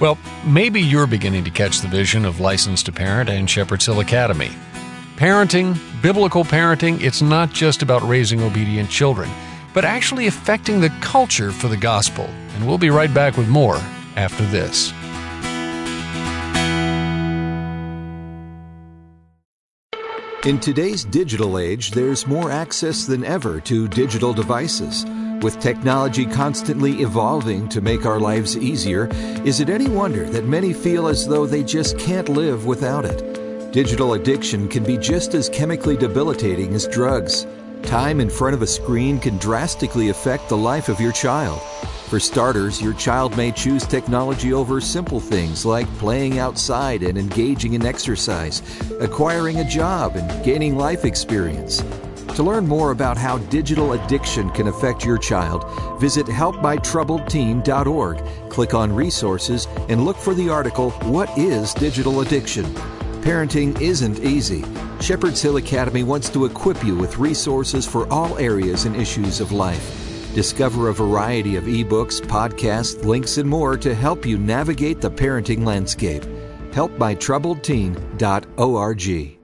Well, 0.00 0.16
maybe 0.46 0.80
you're 0.80 1.06
beginning 1.06 1.44
to 1.44 1.50
catch 1.50 1.80
the 1.80 1.88
vision 1.88 2.24
of 2.24 2.40
Licensed 2.40 2.86
to 2.86 2.92
Parent 2.92 3.28
and 3.28 3.48
Shepherd's 3.48 3.84
Hill 3.84 4.00
Academy. 4.00 4.50
Parenting, 5.16 5.78
biblical 6.00 6.42
parenting, 6.42 7.02
it's 7.02 7.20
not 7.20 7.52
just 7.52 7.82
about 7.82 8.02
raising 8.08 8.42
obedient 8.42 8.88
children, 8.88 9.30
but 9.74 9.84
actually 9.84 10.26
affecting 10.26 10.80
the 10.80 10.88
culture 11.02 11.52
for 11.52 11.68
the 11.68 11.76
gospel. 11.76 12.24
And 12.54 12.66
we'll 12.66 12.78
be 12.78 12.88
right 12.88 13.12
back 13.12 13.36
with 13.36 13.48
more 13.48 13.76
after 14.16 14.42
this. 14.46 14.90
In 20.46 20.58
today's 20.58 21.04
digital 21.04 21.58
age, 21.58 21.90
there's 21.90 22.26
more 22.26 22.50
access 22.50 23.04
than 23.04 23.22
ever 23.22 23.60
to 23.60 23.86
digital 23.88 24.32
devices. 24.32 25.04
With 25.42 25.58
technology 25.58 26.26
constantly 26.26 27.00
evolving 27.00 27.66
to 27.70 27.80
make 27.80 28.04
our 28.04 28.20
lives 28.20 28.58
easier, 28.58 29.08
is 29.42 29.60
it 29.60 29.70
any 29.70 29.88
wonder 29.88 30.28
that 30.28 30.44
many 30.44 30.74
feel 30.74 31.06
as 31.06 31.26
though 31.26 31.46
they 31.46 31.64
just 31.64 31.98
can't 31.98 32.28
live 32.28 32.66
without 32.66 33.06
it? 33.06 33.72
Digital 33.72 34.12
addiction 34.12 34.68
can 34.68 34.84
be 34.84 34.98
just 34.98 35.32
as 35.32 35.48
chemically 35.48 35.96
debilitating 35.96 36.74
as 36.74 36.86
drugs. 36.86 37.46
Time 37.82 38.20
in 38.20 38.28
front 38.28 38.54
of 38.54 38.60
a 38.60 38.66
screen 38.66 39.18
can 39.18 39.38
drastically 39.38 40.10
affect 40.10 40.50
the 40.50 40.56
life 40.58 40.90
of 40.90 41.00
your 41.00 41.12
child. 41.12 41.62
For 42.10 42.20
starters, 42.20 42.82
your 42.82 42.92
child 42.92 43.34
may 43.34 43.50
choose 43.50 43.86
technology 43.86 44.52
over 44.52 44.78
simple 44.78 45.20
things 45.20 45.64
like 45.64 45.86
playing 45.96 46.38
outside 46.38 47.02
and 47.02 47.16
engaging 47.16 47.72
in 47.72 47.86
exercise, 47.86 48.60
acquiring 49.00 49.60
a 49.60 49.70
job, 49.70 50.16
and 50.16 50.44
gaining 50.44 50.76
life 50.76 51.06
experience. 51.06 51.82
To 52.40 52.44
learn 52.44 52.66
more 52.66 52.90
about 52.90 53.18
how 53.18 53.36
digital 53.36 53.92
addiction 53.92 54.48
can 54.52 54.68
affect 54.68 55.04
your 55.04 55.18
child, 55.18 55.66
visit 56.00 56.24
helpmytroubledteen.org, 56.24 58.48
click 58.48 58.72
on 58.72 58.94
resources, 58.94 59.68
and 59.90 60.06
look 60.06 60.16
for 60.16 60.32
the 60.32 60.48
article 60.48 60.92
What 61.02 61.28
is 61.36 61.74
Digital 61.74 62.22
Addiction? 62.22 62.64
Parenting 63.20 63.78
isn't 63.78 64.20
easy. 64.20 64.64
Shepherd's 65.02 65.42
Hill 65.42 65.58
Academy 65.58 66.02
wants 66.02 66.30
to 66.30 66.46
equip 66.46 66.82
you 66.82 66.96
with 66.96 67.18
resources 67.18 67.84
for 67.84 68.10
all 68.10 68.38
areas 68.38 68.86
and 68.86 68.96
issues 68.96 69.40
of 69.40 69.52
life. 69.52 70.34
Discover 70.34 70.88
a 70.88 70.94
variety 70.94 71.56
of 71.56 71.64
ebooks, 71.64 72.22
podcasts, 72.22 73.04
links, 73.04 73.36
and 73.36 73.50
more 73.50 73.76
to 73.76 73.94
help 73.94 74.24
you 74.24 74.38
navigate 74.38 75.02
the 75.02 75.10
parenting 75.10 75.66
landscape. 75.66 76.22
HelpMyTroubledTeen.org. 76.70 79.39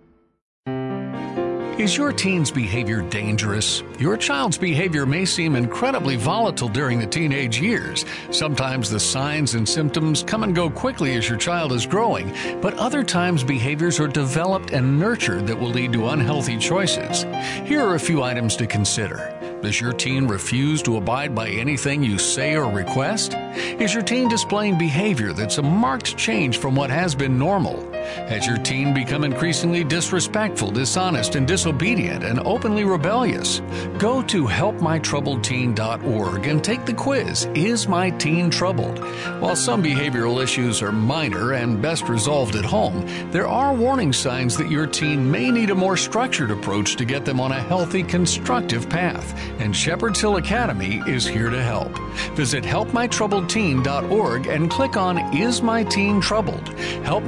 Is 1.79 1.95
your 1.95 2.11
teen's 2.11 2.51
behavior 2.51 3.03
dangerous? 3.03 3.83
Your 3.99 4.17
child's 4.17 4.57
behavior 4.57 5.05
may 5.05 5.27
seem 5.27 5.55
incredibly 5.55 6.17
volatile 6.17 6.69
during 6.69 6.99
the 6.99 7.07
teenage 7.07 7.61
years. 7.61 8.07
Sometimes 8.31 8.89
the 8.89 8.99
signs 8.99 9.53
and 9.55 9.69
symptoms 9.69 10.23
come 10.23 10.43
and 10.43 10.55
go 10.55 10.71
quickly 10.71 11.17
as 11.17 11.29
your 11.29 11.37
child 11.37 11.73
is 11.73 11.85
growing, 11.85 12.35
but 12.63 12.73
other 12.79 13.05
times 13.05 13.45
behaviors 13.45 14.01
are 14.01 14.09
developed 14.09 14.71
and 14.71 14.99
nurtured 14.99 15.47
that 15.49 15.61
will 15.61 15.69
lead 15.69 15.93
to 15.93 16.09
unhealthy 16.09 16.57
choices. 16.57 17.25
Here 17.69 17.85
are 17.85 17.97
a 17.97 18.01
few 18.01 18.23
items 18.23 18.57
to 18.57 18.67
consider. 18.67 19.46
Does 19.63 19.81
your 19.81 19.93
teen 19.93 20.27
refuse 20.27 20.83
to 20.83 20.97
abide 20.99 21.35
by 21.35 21.49
anything 21.49 22.03
you 22.03 22.19
say 22.19 22.57
or 22.57 22.71
request? 22.71 23.35
Is 23.35 23.95
your 23.95 24.03
teen 24.03 24.29
displaying 24.29 24.77
behavior 24.79 25.33
that's 25.33 25.57
a 25.59 25.63
marked 25.63 26.17
change 26.17 26.59
from 26.59 26.75
what 26.77 26.91
has 26.91 27.15
been 27.15 27.39
normal? 27.39 27.81
Has 28.29 28.47
your 28.47 28.59
teen 28.59 28.95
become 28.95 29.25
increasingly 29.25 29.83
disrespectful, 29.83 30.71
dishonest, 30.71 31.35
and 31.35 31.49
disobedient 31.49 32.23
and 32.23 32.39
openly 32.41 32.85
rebellious? 32.85 33.61
Go 33.99 34.23
to 34.23 34.45
helpmytroubledteen.org 34.45 36.47
and 36.47 36.63
take 36.63 36.85
the 36.85 36.95
quiz 36.95 37.49
Is 37.55 37.89
My 37.89 38.11
Teen 38.11 38.51
Troubled? 38.51 38.99
While 39.41 39.57
some 39.57 39.83
behavioral 39.83 40.41
issues 40.43 40.83
are 40.83 40.93
minor 40.93 41.55
and 41.55 41.81
best 41.83 42.09
resolved 42.09 42.55
at 42.55 42.65
home, 42.65 43.05
there 43.33 43.49
are 43.49 43.75
warning 43.75 44.13
signs 44.13 44.57
that 44.57 44.71
your 44.71 44.87
teen 44.87 45.29
may 45.31 45.51
need 45.51 45.71
a 45.71 45.75
more 45.75 45.97
structured 45.97 46.53
approach 46.53 46.95
to 46.97 47.05
get 47.05 47.25
them 47.25 47.41
on 47.41 47.51
a 47.53 47.61
healthy, 47.61 48.03
constructive 48.05 48.89
path, 48.89 49.35
and 49.59 49.75
Shepherd's 49.75 50.21
Hill 50.21 50.37
Academy 50.37 51.03
is 51.07 51.27
here 51.27 51.51
to 51.51 51.63
help. 51.63 51.97
Visit 52.35 52.65
helpmytroubledteen.org 52.65 54.47
and 54.47 54.71
click 54.71 54.97
on 54.97 55.19
Is 55.37 55.63
My 55.63 55.85
Teen 55.85 56.21
Troubled? 56.21 56.69
Help 57.05 57.25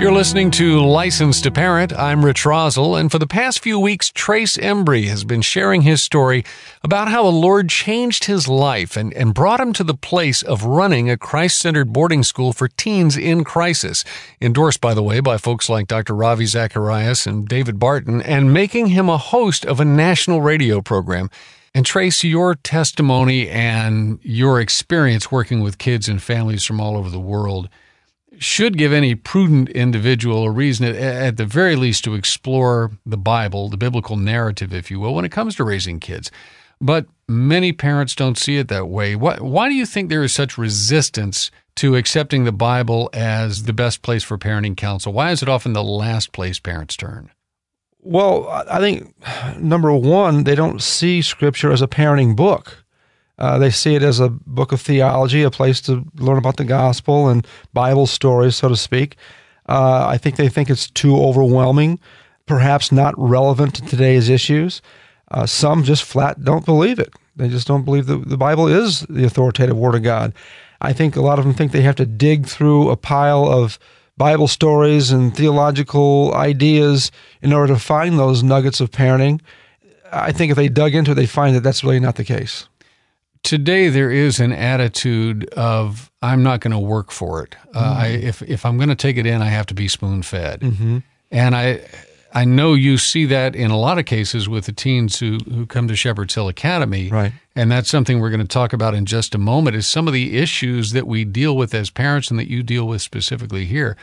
You're 0.00 0.12
listening 0.12 0.50
to 0.52 0.80
License 0.80 1.42
to 1.42 1.50
Parent. 1.50 1.92
I'm 1.92 2.24
Rich 2.24 2.46
Rosell, 2.46 2.98
and 2.98 3.12
for 3.12 3.18
the 3.18 3.26
past 3.26 3.62
few 3.62 3.78
weeks, 3.78 4.10
Trace 4.10 4.56
Embry 4.56 5.08
has 5.08 5.24
been 5.24 5.42
sharing 5.42 5.82
his 5.82 6.02
story 6.02 6.42
about 6.82 7.08
how 7.08 7.24
the 7.24 7.28
Lord 7.28 7.68
changed 7.68 8.24
his 8.24 8.48
life 8.48 8.96
and, 8.96 9.12
and 9.12 9.34
brought 9.34 9.60
him 9.60 9.74
to 9.74 9.84
the 9.84 9.92
place 9.92 10.42
of 10.42 10.64
running 10.64 11.10
a 11.10 11.18
Christ 11.18 11.58
centered 11.58 11.92
boarding 11.92 12.22
school 12.22 12.54
for 12.54 12.66
teens 12.66 13.18
in 13.18 13.44
crisis, 13.44 14.02
endorsed, 14.40 14.80
by 14.80 14.94
the 14.94 15.02
way, 15.02 15.20
by 15.20 15.36
folks 15.36 15.68
like 15.68 15.86
Dr. 15.86 16.14
Ravi 16.14 16.46
Zacharias 16.46 17.26
and 17.26 17.46
David 17.46 17.78
Barton, 17.78 18.22
and 18.22 18.54
making 18.54 18.86
him 18.86 19.10
a 19.10 19.18
host 19.18 19.66
of 19.66 19.80
a 19.80 19.84
national 19.84 20.40
radio 20.40 20.80
program. 20.80 21.28
And 21.74 21.84
Trace, 21.84 22.24
your 22.24 22.54
testimony 22.54 23.50
and 23.50 24.18
your 24.22 24.62
experience 24.62 25.30
working 25.30 25.60
with 25.60 25.76
kids 25.76 26.08
and 26.08 26.22
families 26.22 26.64
from 26.64 26.80
all 26.80 26.96
over 26.96 27.10
the 27.10 27.20
world 27.20 27.68
should 28.40 28.78
give 28.78 28.92
any 28.92 29.14
prudent 29.14 29.68
individual 29.68 30.44
a 30.44 30.50
reason, 30.50 30.86
at 30.86 31.36
the 31.36 31.44
very 31.44 31.76
least, 31.76 32.04
to 32.04 32.14
explore 32.14 32.90
the 33.04 33.18
Bible, 33.18 33.68
the 33.68 33.76
biblical 33.76 34.16
narrative, 34.16 34.72
if 34.72 34.90
you 34.90 34.98
will, 34.98 35.14
when 35.14 35.26
it 35.26 35.30
comes 35.30 35.54
to 35.56 35.64
raising 35.64 36.00
kids. 36.00 36.30
But 36.80 37.06
many 37.28 37.72
parents 37.72 38.14
don't 38.14 38.38
see 38.38 38.56
it 38.56 38.68
that 38.68 38.88
way. 38.88 39.14
Why, 39.14 39.36
why 39.36 39.68
do 39.68 39.74
you 39.74 39.84
think 39.84 40.08
there 40.08 40.22
is 40.22 40.32
such 40.32 40.56
resistance 40.56 41.50
to 41.76 41.96
accepting 41.96 42.44
the 42.44 42.52
Bible 42.52 43.10
as 43.12 43.64
the 43.64 43.74
best 43.74 44.00
place 44.00 44.24
for 44.24 44.38
parenting 44.38 44.76
counsel? 44.76 45.12
Why 45.12 45.30
is 45.32 45.42
it 45.42 45.48
often 45.48 45.74
the 45.74 45.84
last 45.84 46.32
place 46.32 46.58
parents 46.58 46.96
turn? 46.96 47.30
Well, 48.02 48.48
I 48.48 48.78
think 48.80 49.14
number 49.58 49.92
one, 49.92 50.44
they 50.44 50.54
don't 50.54 50.80
see 50.80 51.20
Scripture 51.20 51.72
as 51.72 51.82
a 51.82 51.88
parenting 51.88 52.34
book. 52.34 52.84
Uh, 53.40 53.58
they 53.58 53.70
see 53.70 53.94
it 53.94 54.02
as 54.02 54.20
a 54.20 54.28
book 54.28 54.70
of 54.70 54.80
theology, 54.80 55.42
a 55.42 55.50
place 55.50 55.80
to 55.80 56.04
learn 56.16 56.36
about 56.36 56.58
the 56.58 56.64
gospel 56.64 57.28
and 57.28 57.46
Bible 57.72 58.06
stories, 58.06 58.56
so 58.56 58.68
to 58.68 58.76
speak. 58.76 59.16
Uh, 59.66 60.06
I 60.06 60.18
think 60.18 60.36
they 60.36 60.48
think 60.48 60.68
it's 60.68 60.90
too 60.90 61.16
overwhelming, 61.16 61.98
perhaps 62.46 62.92
not 62.92 63.14
relevant 63.16 63.74
to 63.76 63.82
today's 63.82 64.28
issues. 64.28 64.82
Uh, 65.30 65.46
some 65.46 65.84
just 65.84 66.04
flat 66.04 66.44
don't 66.44 66.66
believe 66.66 66.98
it. 66.98 67.14
They 67.36 67.48
just 67.48 67.66
don't 67.66 67.84
believe 67.84 68.06
that 68.06 68.28
the 68.28 68.36
Bible 68.36 68.66
is 68.66 69.00
the 69.08 69.24
authoritative 69.24 69.76
Word 69.76 69.94
of 69.94 70.02
God. 70.02 70.34
I 70.82 70.92
think 70.92 71.16
a 71.16 71.22
lot 71.22 71.38
of 71.38 71.44
them 71.44 71.54
think 71.54 71.72
they 71.72 71.82
have 71.82 71.96
to 71.96 72.06
dig 72.06 72.46
through 72.46 72.90
a 72.90 72.96
pile 72.96 73.46
of 73.46 73.78
Bible 74.18 74.48
stories 74.48 75.12
and 75.12 75.34
theological 75.34 76.34
ideas 76.34 77.10
in 77.40 77.54
order 77.54 77.72
to 77.72 77.80
find 77.80 78.18
those 78.18 78.42
nuggets 78.42 78.80
of 78.80 78.90
parenting. 78.90 79.40
I 80.12 80.32
think 80.32 80.50
if 80.50 80.56
they 80.56 80.68
dug 80.68 80.94
into 80.94 81.12
it, 81.12 81.14
they 81.14 81.26
find 81.26 81.54
that 81.56 81.62
that's 81.62 81.84
really 81.84 82.00
not 82.00 82.16
the 82.16 82.24
case 82.24 82.66
today 83.42 83.88
there 83.88 84.10
is 84.10 84.40
an 84.40 84.52
attitude 84.52 85.48
of 85.50 86.10
I'm 86.22 86.42
not 86.42 86.60
going 86.60 86.72
to 86.72 86.78
work 86.78 87.10
for 87.10 87.42
it. 87.42 87.56
Uh, 87.74 87.82
mm-hmm. 87.82 88.00
I, 88.00 88.06
if 88.06 88.42
if 88.42 88.66
I'm 88.66 88.76
going 88.76 88.88
to 88.88 88.94
take 88.94 89.16
it 89.16 89.26
in, 89.26 89.42
I 89.42 89.48
have 89.48 89.66
to 89.66 89.74
be 89.74 89.88
spoon 89.88 90.22
fed. 90.22 90.60
Mm-hmm. 90.60 90.98
And 91.30 91.54
I 91.54 91.86
I 92.32 92.44
know 92.44 92.74
you 92.74 92.98
see 92.98 93.26
that 93.26 93.56
in 93.56 93.70
a 93.70 93.78
lot 93.78 93.98
of 93.98 94.04
cases 94.04 94.48
with 94.48 94.66
the 94.66 94.72
teens 94.72 95.18
who 95.18 95.38
who 95.38 95.66
come 95.66 95.88
to 95.88 95.96
Shepherd's 95.96 96.34
Hill 96.34 96.48
Academy. 96.48 97.08
Right. 97.08 97.32
And 97.56 97.70
that's 97.70 97.90
something 97.90 98.20
we're 98.20 98.30
going 98.30 98.40
to 98.40 98.46
talk 98.46 98.72
about 98.72 98.94
in 98.94 99.06
just 99.06 99.34
a 99.34 99.38
moment. 99.38 99.76
Is 99.76 99.86
some 99.86 100.06
of 100.06 100.14
the 100.14 100.38
issues 100.38 100.92
that 100.92 101.06
we 101.06 101.24
deal 101.24 101.56
with 101.56 101.74
as 101.74 101.90
parents 101.90 102.30
and 102.30 102.38
that 102.38 102.48
you 102.48 102.62
deal 102.62 102.86
with 102.86 103.02
specifically 103.02 103.64
here. 103.64 103.96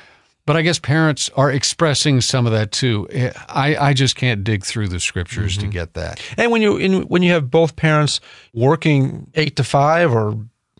But 0.47 0.55
I 0.55 0.61
guess 0.61 0.79
parents 0.79 1.29
are 1.35 1.51
expressing 1.51 2.21
some 2.21 2.47
of 2.47 2.53
that 2.53 2.71
too. 2.71 3.07
I, 3.49 3.75
I 3.75 3.93
just 3.93 4.15
can't 4.15 4.45
dig 4.45 4.63
through 4.63 4.87
the 4.87 4.99
scriptures 4.99 5.57
mm-hmm. 5.57 5.67
to 5.67 5.73
get 5.73 5.93
that. 5.95 6.21
And 6.37 6.51
when 6.53 6.61
you 6.61 6.77
in, 6.77 7.01
when 7.03 7.21
you 7.21 7.33
have 7.33 7.51
both 7.51 7.75
parents 7.75 8.21
working 8.53 9.29
eight 9.35 9.57
to 9.57 9.65
five 9.65 10.13
or 10.13 10.39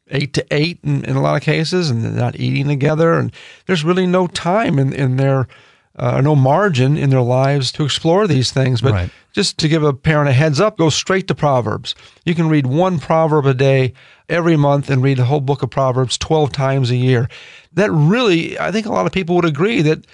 eight 0.09 0.33
to 0.36 0.45
eight 0.51 0.79
in, 0.83 1.03
in 1.03 1.17
a 1.17 1.21
lot 1.21 1.36
of 1.36 1.41
cases, 1.41 1.89
and 1.89 2.15
not 2.15 2.39
eating 2.39 2.69
together, 2.69 3.15
and 3.15 3.33
there's 3.65 3.83
really 3.83 4.07
no 4.07 4.25
time 4.27 4.79
in 4.79 4.93
in 4.93 5.17
their 5.17 5.50
uh, 5.98 6.22
no 6.22 6.36
margin 6.36 6.98
in 6.98 7.10
their 7.10 7.22
lives 7.22 7.72
to 7.74 7.84
explore 7.84 8.27
these 8.27 8.51
things. 8.51 8.82
But 8.82 8.94
right. 8.94 9.10
just 9.34 9.58
to 9.60 9.68
give 9.68 9.84
a 9.84 9.94
parent 9.94 10.30
a 10.30 10.34
heads 10.34 10.60
up, 10.60 10.77
go 10.77 10.89
straight 10.89 11.27
to 11.27 11.36
Proverbs. 11.36 11.96
You 12.25 12.36
can 12.36 12.50
read 12.50 12.66
one 12.66 13.00
proverb 13.00 13.46
a 13.46 13.54
day 13.54 13.94
every 14.30 14.58
month 14.58 14.89
and 14.89 15.01
read 15.01 15.18
the 15.18 15.25
whole 15.25 15.42
book 15.42 15.63
of 15.63 15.70
Proverbs 15.70 16.18
12 16.18 16.51
times 16.51 16.92
a 16.92 16.96
year 16.96 17.30
that 17.74 17.92
really, 17.92 18.60
I 18.60 18.72
think 18.72 18.86
a 18.86 18.92
lot 18.92 19.06
of 19.06 19.12
people 19.12 19.36
would 19.36 19.46
agree 19.46 19.82
that 19.84 20.06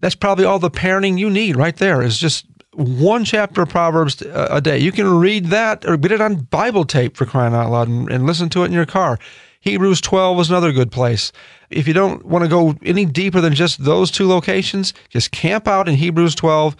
that's 0.00 0.14
probably 0.14 0.44
all 0.44 0.58
the 0.58 0.70
parenting 0.70 1.18
you 1.18 1.30
need 1.30 1.56
right 1.56 1.76
there 1.76 2.02
is 2.02 2.18
just 2.18 2.46
one 2.72 3.24
chapter 3.24 3.62
of 3.62 3.68
Proverbs 3.68 4.20
a 4.22 4.60
day. 4.60 4.78
You 4.78 4.92
can 4.92 5.08
read 5.18 5.46
that 5.46 5.84
or 5.86 5.96
get 5.96 6.12
it 6.12 6.20
on 6.20 6.36
Bible 6.36 6.84
tape 6.84 7.16
for 7.16 7.24
crying 7.24 7.54
out 7.54 7.70
loud 7.70 7.88
and, 7.88 8.10
and 8.10 8.26
listen 8.26 8.48
to 8.50 8.62
it 8.62 8.66
in 8.66 8.72
your 8.72 8.86
car. 8.86 9.18
Hebrews 9.64 10.02
12 10.02 10.40
is 10.40 10.50
another 10.50 10.72
good 10.72 10.92
place. 10.92 11.32
If 11.70 11.88
you 11.88 11.94
don't 11.94 12.22
want 12.26 12.44
to 12.44 12.50
go 12.50 12.76
any 12.84 13.06
deeper 13.06 13.40
than 13.40 13.54
just 13.54 13.82
those 13.82 14.10
two 14.10 14.28
locations, 14.28 14.92
just 15.08 15.30
camp 15.30 15.66
out 15.66 15.88
in 15.88 15.94
Hebrews 15.94 16.34
12, 16.34 16.76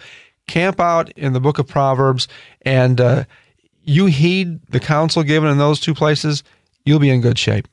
camp 0.47 0.79
out 0.79 1.11
in 1.13 1.33
the 1.33 1.39
book 1.39 1.57
of 1.57 1.67
Proverbs, 1.67 2.27
and 2.61 3.01
uh, 3.01 3.23
you 3.83 4.05
heed 4.05 4.59
the 4.69 4.79
counsel 4.79 5.23
given 5.23 5.49
in 5.49 5.57
those 5.57 5.79
two 5.79 5.95
places, 5.95 6.43
you'll 6.85 6.99
be 6.99 7.09
in 7.09 7.21
good 7.21 7.39
shape. 7.39 7.67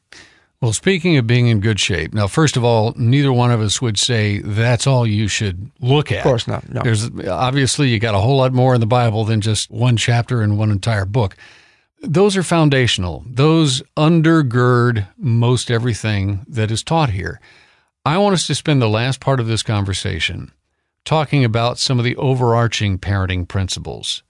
Well, 0.63 0.73
speaking 0.73 1.19
of 1.19 1.27
being 1.27 1.47
in 1.49 1.61
good 1.61 1.79
shape, 1.79 2.15
now, 2.15 2.27
first 2.27 2.57
of 2.57 2.65
all, 2.65 2.95
neither 2.97 3.35
one 3.35 3.51
of 3.51 3.61
us 3.61 3.83
would 3.83 3.99
say 3.99 4.39
that's 4.39 4.87
all 4.87 5.07
you 5.07 5.29
should 5.29 5.71
look 5.81 6.11
at. 6.11 6.19
Of 6.19 6.25
course 6.25 6.49
not. 6.49 6.67
No. 6.73 6.81
There's 6.83 7.11
obviously 7.29 7.89
you 7.89 7.99
got 7.99 8.15
a 8.15 8.19
whole 8.19 8.39
lot 8.39 8.55
more 8.55 8.73
in 8.73 8.81
the 8.81 8.87
Bible 8.87 9.27
than 9.27 9.43
just 9.43 9.71
one 9.71 9.99
chapter 9.99 10.41
and 10.41 10.57
one 10.57 10.71
entire 10.71 11.05
book. 11.05 11.37
Those 12.03 12.37
are 12.37 12.43
foundational. 12.43 13.25
Those 13.27 13.83
undergird 13.97 15.07
most 15.17 15.71
everything 15.71 16.45
that 16.49 16.71
is 16.71 16.83
taught 16.83 17.11
here. 17.11 17.41
I 18.05 18.19
want 18.19 18.35
us 18.35 18.47
to 18.49 18.55
spend 18.55 18.83
the 18.83 18.89
last 18.89 19.21
part 19.21 19.39
of 19.39 19.47
this 19.47 19.63
conversation 19.63 20.53
talking 21.05 21.45
about 21.45 21.79
some 21.79 21.99
of 21.99 22.05
the 22.05 22.17
overarching 22.17 22.99
parenting 22.99 23.47
principles 23.47 24.23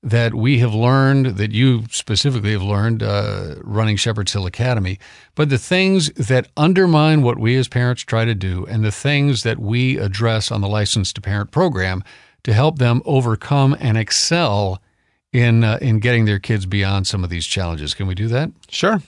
that 0.00 0.32
we 0.32 0.60
have 0.60 0.74
learned, 0.74 1.36
that 1.38 1.50
you 1.50 1.84
specifically 1.90 2.52
have 2.52 2.62
learned 2.62 3.02
uh, 3.02 3.56
running 3.62 3.96
Shepherd's 3.96 4.32
Hill 4.32 4.46
Academy, 4.46 5.00
but 5.34 5.48
the 5.48 5.58
things 5.58 6.10
that 6.12 6.48
undermine 6.56 7.22
what 7.22 7.38
we 7.38 7.56
as 7.56 7.66
parents 7.66 8.02
try 8.02 8.24
to 8.24 8.34
do 8.34 8.64
and 8.66 8.84
the 8.84 8.92
things 8.92 9.42
that 9.42 9.58
we 9.58 9.98
address 9.98 10.52
on 10.52 10.60
the 10.60 10.68
License 10.68 11.12
to 11.14 11.20
Parent 11.20 11.50
program 11.50 12.04
to 12.44 12.52
help 12.52 12.78
them 12.78 13.02
overcome 13.04 13.76
and 13.80 13.98
excel 13.98 14.80
in 15.32 15.64
uh, 15.64 15.78
in 15.80 15.98
getting 16.00 16.24
their 16.24 16.38
kids 16.38 16.66
beyond 16.66 17.06
some 17.06 17.24
of 17.24 17.30
these 17.30 17.46
challenges. 17.46 17.94
Can 17.94 18.06
we 18.06 18.14
do 18.14 18.28
that? 18.28 18.50
Sure. 18.68 19.02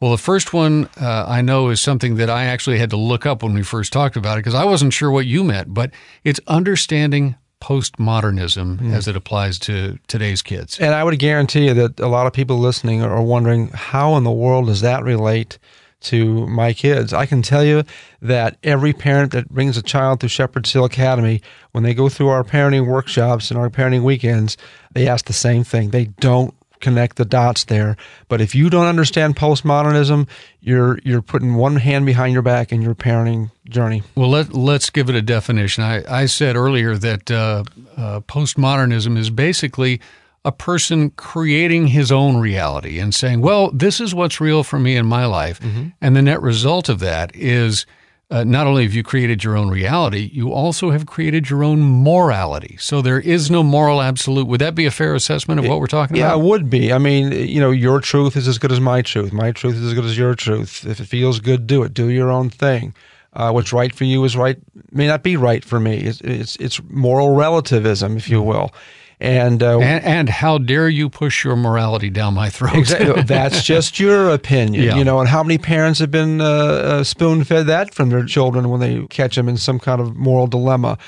Well, 0.00 0.10
the 0.10 0.18
first 0.18 0.52
one 0.52 0.88
uh, 1.00 1.24
I 1.26 1.40
know 1.40 1.70
is 1.70 1.80
something 1.80 2.16
that 2.16 2.28
I 2.28 2.44
actually 2.44 2.78
had 2.78 2.90
to 2.90 2.96
look 2.96 3.24
up 3.24 3.42
when 3.42 3.54
we 3.54 3.62
first 3.62 3.92
talked 3.92 4.16
about 4.16 4.36
it 4.36 4.40
because 4.40 4.54
I 4.54 4.64
wasn't 4.64 4.92
sure 4.92 5.10
what 5.10 5.26
you 5.26 5.42
meant, 5.42 5.72
but 5.72 5.90
it's 6.22 6.40
understanding 6.46 7.36
postmodernism 7.62 8.78
mm. 8.78 8.92
as 8.92 9.08
it 9.08 9.16
applies 9.16 9.58
to 9.60 9.98
today's 10.06 10.42
kids. 10.42 10.78
And 10.78 10.94
I 10.94 11.02
would 11.02 11.18
guarantee 11.18 11.66
you 11.66 11.74
that 11.74 11.98
a 11.98 12.08
lot 12.08 12.26
of 12.26 12.34
people 12.34 12.58
listening 12.58 13.02
are 13.02 13.22
wondering 13.22 13.68
how 13.68 14.16
in 14.16 14.24
the 14.24 14.30
world 14.30 14.66
does 14.66 14.82
that 14.82 15.02
relate 15.02 15.58
to 16.00 16.46
my 16.46 16.72
kids. 16.72 17.12
I 17.12 17.26
can 17.26 17.42
tell 17.42 17.64
you 17.64 17.82
that 18.20 18.56
every 18.62 18.92
parent 18.92 19.32
that 19.32 19.48
brings 19.48 19.76
a 19.76 19.82
child 19.82 20.20
through 20.20 20.28
Shepherd's 20.28 20.72
Hill 20.72 20.84
Academy, 20.84 21.42
when 21.72 21.84
they 21.84 21.94
go 21.94 22.08
through 22.08 22.28
our 22.28 22.44
parenting 22.44 22.86
workshops 22.86 23.50
and 23.50 23.58
our 23.58 23.70
parenting 23.70 24.02
weekends, 24.02 24.56
they 24.92 25.08
ask 25.08 25.26
the 25.26 25.32
same 25.32 25.64
thing. 25.64 25.90
They 25.90 26.06
don't 26.20 26.54
connect 26.80 27.16
the 27.16 27.24
dots 27.24 27.64
there. 27.64 27.96
But 28.28 28.40
if 28.40 28.54
you 28.54 28.70
don't 28.70 28.86
understand 28.86 29.36
postmodernism, 29.36 30.28
you're 30.60 30.98
you're 31.04 31.22
putting 31.22 31.54
one 31.54 31.76
hand 31.76 32.06
behind 32.06 32.32
your 32.32 32.42
back 32.42 32.72
in 32.72 32.82
your 32.82 32.94
parenting 32.94 33.50
journey. 33.68 34.02
Well, 34.14 34.30
let 34.30 34.52
let's 34.52 34.90
give 34.90 35.08
it 35.08 35.14
a 35.14 35.22
definition. 35.22 35.82
I 35.82 36.22
I 36.22 36.26
said 36.26 36.56
earlier 36.56 36.96
that 36.96 37.30
uh, 37.30 37.64
uh, 37.96 38.20
postmodernism 38.20 39.16
is 39.16 39.30
basically 39.30 40.00
a 40.46 40.52
person 40.52 41.10
creating 41.10 41.88
his 41.88 42.12
own 42.12 42.36
reality 42.36 43.00
and 43.00 43.12
saying, 43.12 43.40
well, 43.40 43.72
this 43.72 44.00
is 44.00 44.14
what's 44.14 44.40
real 44.40 44.62
for 44.62 44.78
me 44.78 44.94
in 44.96 45.04
my 45.04 45.26
life. 45.26 45.58
Mm-hmm. 45.58 45.88
And 46.00 46.14
the 46.14 46.22
net 46.22 46.40
result 46.40 46.88
of 46.88 47.00
that 47.00 47.34
is 47.34 47.84
uh, 48.30 48.44
not 48.44 48.68
only 48.68 48.84
have 48.84 48.94
you 48.94 49.02
created 49.02 49.42
your 49.42 49.56
own 49.56 49.70
reality, 49.70 50.30
you 50.32 50.52
also 50.52 50.90
have 50.92 51.04
created 51.04 51.50
your 51.50 51.64
own 51.64 51.80
morality. 51.80 52.76
So 52.78 53.02
there 53.02 53.18
is 53.18 53.50
no 53.50 53.64
moral 53.64 54.00
absolute. 54.00 54.46
Would 54.46 54.60
that 54.60 54.76
be 54.76 54.86
a 54.86 54.90
fair 54.92 55.16
assessment 55.16 55.58
of 55.58 55.66
what 55.66 55.80
we're 55.80 55.88
talking 55.88 56.16
yeah, 56.16 56.26
about? 56.26 56.36
Yeah, 56.36 56.42
it 56.44 56.48
would 56.48 56.70
be. 56.70 56.92
I 56.92 56.98
mean, 56.98 57.32
you 57.32 57.60
know, 57.60 57.72
your 57.72 58.00
truth 58.00 58.36
is 58.36 58.46
as 58.46 58.58
good 58.58 58.70
as 58.70 58.78
my 58.78 59.02
truth. 59.02 59.32
My 59.32 59.50
truth 59.50 59.74
is 59.74 59.84
as 59.84 59.94
good 59.94 60.04
as 60.04 60.16
your 60.16 60.36
truth. 60.36 60.86
If 60.86 61.00
it 61.00 61.06
feels 61.06 61.40
good, 61.40 61.66
do 61.66 61.82
it. 61.82 61.92
Do 61.92 62.08
your 62.08 62.30
own 62.30 62.50
thing. 62.50 62.94
Uh, 63.32 63.50
what's 63.50 63.72
right 63.72 63.92
for 63.92 64.04
you 64.04 64.24
is 64.24 64.36
right, 64.36 64.58
may 64.92 65.08
not 65.08 65.24
be 65.24 65.36
right 65.36 65.64
for 65.64 65.80
me. 65.80 65.98
It's, 65.98 66.20
it's, 66.20 66.56
it's 66.56 66.80
moral 66.88 67.34
relativism, 67.34 68.16
if 68.16 68.28
you 68.28 68.38
mm-hmm. 68.38 68.48
will. 68.48 68.74
And, 69.18 69.62
uh, 69.62 69.78
and, 69.78 70.04
and 70.04 70.28
how 70.28 70.58
dare 70.58 70.88
you 70.88 71.08
push 71.08 71.42
your 71.42 71.56
morality 71.56 72.10
down 72.10 72.34
my 72.34 72.50
throat? 72.50 72.76
exactly. 72.76 73.22
That's 73.26 73.62
just 73.62 73.98
your 73.98 74.30
opinion, 74.30 74.84
yeah. 74.84 74.96
you 74.96 75.04
know. 75.04 75.20
And 75.20 75.28
how 75.28 75.42
many 75.42 75.56
parents 75.56 76.00
have 76.00 76.10
been 76.10 76.40
uh, 76.40 76.44
uh, 76.44 77.04
spoon 77.04 77.42
fed 77.44 77.66
that 77.66 77.94
from 77.94 78.10
their 78.10 78.24
children 78.24 78.68
when 78.68 78.80
they 78.80 79.06
catch 79.06 79.36
them 79.36 79.48
in 79.48 79.56
some 79.56 79.78
kind 79.78 80.00
of 80.00 80.16
moral 80.16 80.46
dilemma? 80.46 80.98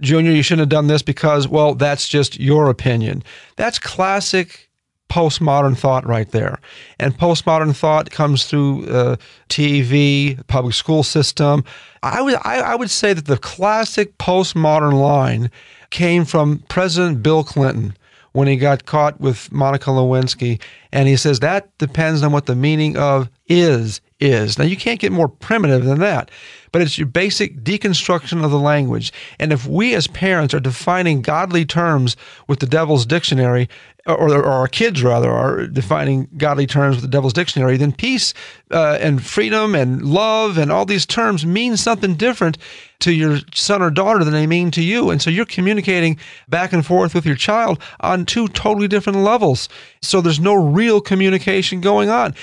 Junior, 0.00 0.32
you 0.32 0.42
shouldn't 0.42 0.60
have 0.60 0.68
done 0.68 0.88
this 0.88 1.02
because, 1.02 1.48
well, 1.48 1.74
that's 1.74 2.06
just 2.08 2.38
your 2.38 2.68
opinion. 2.68 3.22
That's 3.56 3.78
classic 3.78 4.68
postmodern 5.14 5.76
thought 5.76 6.06
right 6.06 6.30
there. 6.30 6.58
And 6.98 7.16
postmodern 7.16 7.74
thought 7.74 8.10
comes 8.10 8.44
through 8.44 8.86
uh, 8.86 9.16
TV, 9.48 10.44
public 10.48 10.74
school 10.74 11.02
system. 11.02 11.64
I 12.02 12.20
would 12.20 12.34
I, 12.42 12.60
I 12.60 12.74
would 12.74 12.90
say 12.90 13.12
that 13.12 13.26
the 13.26 13.38
classic 13.38 14.18
postmodern 14.18 15.00
line 15.00 15.50
came 15.94 16.24
from 16.24 16.58
President 16.68 17.22
Bill 17.22 17.44
Clinton 17.44 17.96
when 18.32 18.48
he 18.48 18.56
got 18.56 18.84
caught 18.84 19.20
with 19.20 19.52
Monica 19.52 19.90
Lewinsky. 19.90 20.60
And 20.92 21.06
he 21.06 21.16
says 21.16 21.38
that 21.38 21.78
depends 21.78 22.24
on 22.24 22.32
what 22.32 22.46
the 22.46 22.56
meaning 22.56 22.96
of 22.96 23.30
is 23.46 24.00
is. 24.18 24.58
Now, 24.58 24.64
you 24.64 24.76
can't 24.76 24.98
get 24.98 25.12
more 25.12 25.28
primitive 25.28 25.84
than 25.84 26.00
that, 26.00 26.32
but 26.72 26.82
it's 26.82 26.98
your 26.98 27.06
basic 27.06 27.62
deconstruction 27.62 28.44
of 28.44 28.50
the 28.50 28.58
language. 28.58 29.12
And 29.38 29.52
if 29.52 29.68
we 29.68 29.94
as 29.94 30.08
parents 30.08 30.52
are 30.52 30.58
defining 30.58 31.22
godly 31.22 31.64
terms 31.64 32.16
with 32.48 32.58
the 32.58 32.66
devil's 32.66 33.06
dictionary, 33.06 33.68
or, 34.04 34.34
or 34.34 34.44
our 34.46 34.68
kids 34.68 35.00
rather 35.00 35.30
are 35.30 35.68
defining 35.68 36.28
godly 36.36 36.66
terms 36.66 36.96
with 36.96 37.02
the 37.02 37.10
devil's 37.10 37.32
dictionary, 37.32 37.76
then 37.76 37.92
peace 37.92 38.34
uh, 38.72 38.98
and 39.00 39.24
freedom 39.24 39.76
and 39.76 40.02
love 40.02 40.58
and 40.58 40.72
all 40.72 40.84
these 40.84 41.06
terms 41.06 41.46
mean 41.46 41.76
something 41.76 42.14
different 42.16 42.58
to 43.04 43.12
your 43.12 43.38
son 43.54 43.82
or 43.82 43.90
daughter 43.90 44.24
than 44.24 44.32
they 44.32 44.46
mean 44.46 44.70
to 44.72 44.82
you. 44.82 45.10
And 45.10 45.22
so 45.22 45.30
you're 45.30 45.44
communicating 45.44 46.18
back 46.48 46.72
and 46.72 46.84
forth 46.84 47.14
with 47.14 47.26
your 47.26 47.36
child 47.36 47.80
on 48.00 48.26
two 48.26 48.48
totally 48.48 48.88
different 48.88 49.18
levels. 49.18 49.68
So 50.02 50.20
there's 50.20 50.40
no 50.40 50.54
real 50.54 51.00
communication 51.00 51.80
going 51.80 52.08
on. 52.08 52.34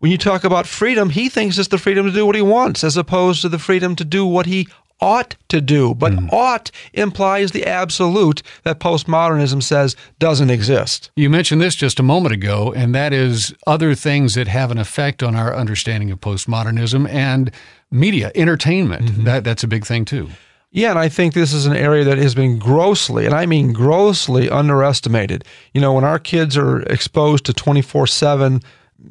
When 0.00 0.10
you 0.10 0.18
talk 0.18 0.44
about 0.44 0.66
freedom, 0.66 1.10
he 1.10 1.28
thinks 1.28 1.58
it's 1.58 1.68
the 1.68 1.78
freedom 1.78 2.06
to 2.06 2.12
do 2.12 2.24
what 2.24 2.34
he 2.34 2.42
wants 2.42 2.84
as 2.84 2.96
opposed 2.96 3.42
to 3.42 3.48
the 3.48 3.58
freedom 3.58 3.96
to 3.96 4.04
do 4.04 4.24
what 4.24 4.46
he 4.46 4.66
ought 5.00 5.36
to 5.48 5.60
do. 5.60 5.94
But 5.94 6.12
mm. 6.12 6.32
ought 6.32 6.70
implies 6.92 7.52
the 7.52 7.66
absolute 7.66 8.42
that 8.64 8.80
postmodernism 8.80 9.62
says 9.62 9.96
doesn't 10.18 10.50
exist. 10.50 11.10
You 11.16 11.30
mentioned 11.30 11.60
this 11.60 11.74
just 11.74 11.98
a 11.98 12.02
moment 12.02 12.34
ago, 12.34 12.72
and 12.74 12.94
that 12.94 13.12
is 13.12 13.54
other 13.66 13.94
things 13.94 14.34
that 14.34 14.48
have 14.48 14.70
an 14.70 14.78
effect 14.78 15.22
on 15.22 15.34
our 15.34 15.54
understanding 15.54 16.10
of 16.10 16.20
postmodernism 16.20 17.08
and 17.08 17.50
media, 17.90 18.30
entertainment. 18.34 19.06
Mm-hmm. 19.06 19.24
That, 19.24 19.44
that's 19.44 19.64
a 19.64 19.68
big 19.68 19.84
thing 19.84 20.04
too. 20.04 20.28
Yeah, 20.72 20.90
and 20.90 20.98
I 21.00 21.08
think 21.08 21.34
this 21.34 21.52
is 21.52 21.66
an 21.66 21.74
area 21.74 22.04
that 22.04 22.18
has 22.18 22.34
been 22.34 22.58
grossly, 22.58 23.26
and 23.26 23.34
I 23.34 23.44
mean 23.44 23.72
grossly, 23.72 24.48
underestimated. 24.48 25.44
You 25.74 25.80
know, 25.80 25.94
when 25.94 26.04
our 26.04 26.20
kids 26.20 26.56
are 26.56 26.82
exposed 26.82 27.44
to 27.46 27.52
24 27.52 28.06
7 28.06 28.62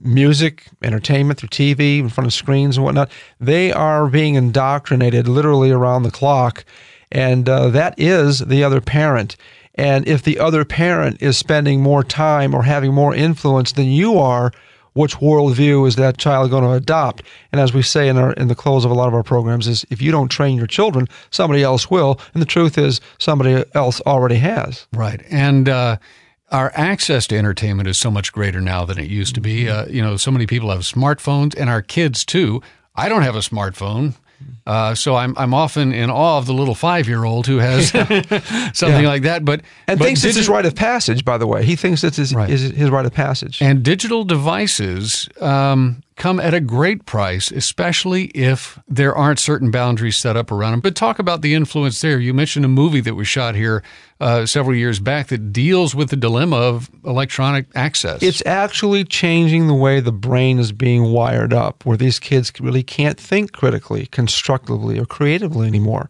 music, 0.02 0.68
entertainment 0.84 1.40
through 1.40 1.50
TV, 1.50 2.00
in 2.00 2.10
front 2.10 2.28
of 2.28 2.34
screens 2.34 2.78
and 2.78 2.86
whatnot, 2.86 3.12
they 3.40 3.74
are 3.74 4.08
being 4.08 4.36
indoctrinated 4.36 5.28
literally 5.28 5.72
around 5.72 6.04
the 6.04 6.12
clock. 6.12 6.64
And 7.12 7.50
uh, 7.50 7.70
that 7.70 7.96
is 7.98 8.40
the 8.40 8.64
other 8.64 8.82
parent. 8.82 9.36
And 9.76 10.08
if 10.08 10.24
the 10.24 10.40
other 10.40 10.64
parent 10.64 11.22
is 11.22 11.38
spending 11.38 11.82
more 11.82 12.04
time 12.04 12.54
or 12.54 12.64
having 12.64 12.94
more 12.94 13.16
influence 13.16 13.72
than 13.72 13.88
you 13.88 14.18
are, 14.18 14.52
which 14.94 15.18
worldview 15.18 15.88
is 15.88 15.96
that 15.96 16.18
child 16.18 16.50
going 16.50 16.64
to 16.64 16.72
adopt? 16.72 17.24
And 17.52 17.60
as 17.62 17.74
we 17.74 17.82
say 17.82 18.08
in 18.08 18.18
our 18.18 18.34
in 18.34 18.48
the 18.48 18.56
close 18.56 18.86
of 18.86 18.92
a 18.92 18.94
lot 18.94 19.08
of 19.08 19.14
our 19.14 19.24
programs, 19.24 19.68
is 19.68 19.86
if 19.90 20.02
you 20.02 20.12
don't 20.12 20.30
train 20.30 20.58
your 20.58 20.68
children, 20.68 21.08
somebody 21.32 21.64
else 21.64 21.90
will. 21.90 22.20
And 22.34 22.42
the 22.42 22.48
truth 22.48 22.78
is, 22.78 23.02
somebody 23.18 23.64
else 23.74 24.02
already 24.02 24.38
has. 24.38 24.88
Right. 24.94 25.22
And 25.30 25.70
uh, 25.70 25.98
our 26.52 26.72
access 26.74 27.28
to 27.28 27.38
entertainment 27.38 27.88
is 27.88 27.98
so 27.98 28.10
much 28.10 28.32
greater 28.32 28.62
now 28.62 28.86
than 28.86 28.98
it 28.98 29.10
used 29.10 29.36
to 29.36 29.42
be. 29.42 29.70
Uh, 29.70 29.86
you 29.88 30.02
know, 30.02 30.18
so 30.18 30.32
many 30.32 30.48
people 30.48 30.72
have 30.72 30.82
smartphones, 30.82 31.56
and 31.58 31.70
our 31.70 31.82
kids 31.82 32.26
too. 32.26 32.62
I 32.96 33.08
don't 33.08 33.22
have 33.22 33.36
a 33.36 33.40
smartphone. 33.40 34.16
Uh, 34.66 34.94
so 34.94 35.16
I'm 35.16 35.34
I'm 35.38 35.54
often 35.54 35.94
in 35.94 36.10
awe 36.10 36.38
of 36.38 36.46
the 36.46 36.54
little 36.54 36.76
five 36.76 37.08
year 37.08 37.24
old 37.24 37.48
who 37.48 37.58
has 37.58 37.90
something 38.74 39.04
yeah. 39.04 39.08
like 39.08 39.24
that, 39.24 39.44
but 39.44 39.62
and 39.88 39.98
but 39.98 40.06
thinks 40.06 40.22
digi- 40.22 40.26
it's 40.26 40.38
his 40.38 40.50
rite 40.50 40.66
of 40.66 40.76
passage. 40.76 41.26
By 41.26 41.38
the 41.38 41.48
way, 41.48 41.66
he 41.66 41.76
thinks 41.76 42.04
it's 42.04 42.18
his, 42.18 42.36
right. 42.36 42.50
his, 42.50 42.62
his 42.72 42.90
rite 42.90 43.06
of 43.06 43.14
passage. 43.14 43.62
And 43.62 43.84
digital 43.84 44.24
devices 44.24 45.28
um, 45.42 46.04
come 46.20 46.40
at 46.40 46.54
a 46.54 46.60
great 46.60 47.06
price, 47.06 47.50
especially 47.50 48.26
if 48.36 48.78
there 48.88 49.16
aren't 49.16 49.40
certain 49.40 49.72
boundaries 49.72 50.18
set 50.18 50.38
up 50.38 50.52
around 50.52 50.72
them. 50.72 50.80
But 50.82 50.96
talk 50.96 51.18
about 51.18 51.42
the 51.42 51.56
influence 51.56 52.02
there. 52.02 52.20
You 52.20 52.34
mentioned 52.34 52.66
a 52.66 52.70
movie 52.70 53.02
that 53.02 53.16
was 53.16 53.28
shot 53.28 53.56
here 53.56 53.82
uh, 54.20 54.46
several 54.46 54.76
years 54.76 55.00
back 55.00 55.28
that 55.28 55.54
deals 55.54 55.96
with 55.96 56.10
the 56.10 56.18
dilemma 56.18 56.58
of 56.58 56.90
electronic 57.06 57.68
access. 57.74 58.22
It's 58.22 58.46
actually 58.46 59.06
changing 59.06 59.68
the 59.68 59.74
way 59.74 60.02
the 60.02 60.12
brain 60.12 60.60
is 60.60 60.74
being 60.74 61.14
wired 61.14 61.54
up, 61.54 61.86
where 61.86 61.98
these 61.98 62.20
kids 62.20 62.52
really 62.60 62.84
can't 62.84 63.18
think 63.18 63.54
critically, 63.54 64.06
constructively, 64.08 65.00
or 65.00 65.06
creatively 65.06 65.68
anymore. 65.68 66.10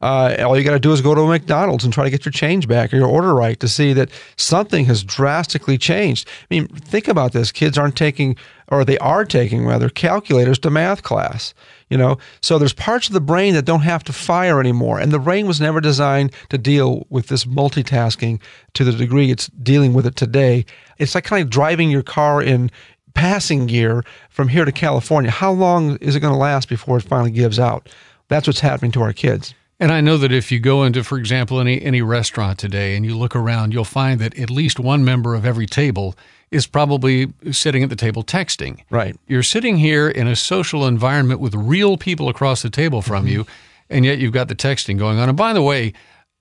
Uh, 0.00 0.36
all 0.40 0.56
you 0.56 0.64
got 0.64 0.72
to 0.72 0.78
do 0.78 0.92
is 0.92 1.00
go 1.00 1.14
to 1.14 1.22
a 1.22 1.26
McDonald's 1.26 1.84
and 1.84 1.92
try 1.92 2.04
to 2.04 2.10
get 2.10 2.24
your 2.24 2.32
change 2.32 2.68
back 2.68 2.92
or 2.92 2.96
your 2.96 3.08
order 3.08 3.34
right 3.34 3.58
to 3.58 3.66
see 3.66 3.92
that 3.92 4.10
something 4.36 4.84
has 4.84 5.02
drastically 5.02 5.76
changed. 5.76 6.28
I 6.28 6.54
mean, 6.54 6.68
think 6.68 7.08
about 7.08 7.32
this: 7.32 7.50
kids 7.50 7.76
aren't 7.76 7.96
taking, 7.96 8.36
or 8.68 8.84
they 8.84 8.98
are 8.98 9.24
taking 9.24 9.66
rather, 9.66 9.88
calculators 9.88 10.58
to 10.60 10.70
math 10.70 11.02
class. 11.02 11.52
You 11.88 11.96
know, 11.96 12.18
so 12.42 12.58
there's 12.58 12.74
parts 12.74 13.08
of 13.08 13.14
the 13.14 13.20
brain 13.20 13.54
that 13.54 13.64
don't 13.64 13.80
have 13.80 14.04
to 14.04 14.12
fire 14.12 14.60
anymore, 14.60 15.00
and 15.00 15.10
the 15.10 15.18
brain 15.18 15.46
was 15.46 15.60
never 15.60 15.80
designed 15.80 16.32
to 16.50 16.58
deal 16.58 17.06
with 17.08 17.26
this 17.26 17.44
multitasking 17.44 18.40
to 18.74 18.84
the 18.84 18.92
degree 18.92 19.30
it's 19.30 19.48
dealing 19.48 19.94
with 19.94 20.06
it 20.06 20.14
today. 20.14 20.64
It's 20.98 21.14
like 21.14 21.24
kind 21.24 21.42
of 21.42 21.50
driving 21.50 21.90
your 21.90 22.02
car 22.02 22.42
in 22.42 22.70
passing 23.14 23.66
gear 23.66 24.04
from 24.28 24.46
here 24.46 24.64
to 24.64 24.70
California. 24.70 25.30
How 25.30 25.50
long 25.50 25.96
is 25.96 26.14
it 26.14 26.20
going 26.20 26.32
to 26.32 26.38
last 26.38 26.68
before 26.68 26.98
it 26.98 27.04
finally 27.04 27.32
gives 27.32 27.58
out? 27.58 27.88
That's 28.28 28.46
what's 28.46 28.60
happening 28.60 28.92
to 28.92 29.02
our 29.02 29.12
kids. 29.12 29.54
And 29.80 29.92
I 29.92 30.00
know 30.00 30.16
that 30.16 30.32
if 30.32 30.50
you 30.50 30.58
go 30.58 30.82
into, 30.82 31.04
for 31.04 31.18
example, 31.18 31.60
any 31.60 31.80
any 31.80 32.02
restaurant 32.02 32.58
today 32.58 32.96
and 32.96 33.04
you 33.04 33.16
look 33.16 33.36
around, 33.36 33.72
you'll 33.72 33.84
find 33.84 34.20
that 34.20 34.36
at 34.38 34.50
least 34.50 34.80
one 34.80 35.04
member 35.04 35.34
of 35.34 35.46
every 35.46 35.66
table 35.66 36.16
is 36.50 36.66
probably 36.66 37.32
sitting 37.52 37.82
at 37.82 37.90
the 37.90 37.96
table 37.96 38.24
texting. 38.24 38.80
Right. 38.90 39.16
You're 39.28 39.42
sitting 39.42 39.76
here 39.76 40.08
in 40.08 40.26
a 40.26 40.34
social 40.34 40.86
environment 40.86 41.40
with 41.40 41.54
real 41.54 41.96
people 41.96 42.28
across 42.28 42.62
the 42.62 42.70
table 42.70 43.02
from 43.02 43.24
mm-hmm. 43.24 43.32
you, 43.32 43.46
and 43.90 44.04
yet 44.04 44.18
you've 44.18 44.32
got 44.32 44.48
the 44.48 44.56
texting 44.56 44.98
going 44.98 45.18
on. 45.18 45.28
And 45.28 45.38
by 45.38 45.52
the 45.52 45.62
way, 45.62 45.92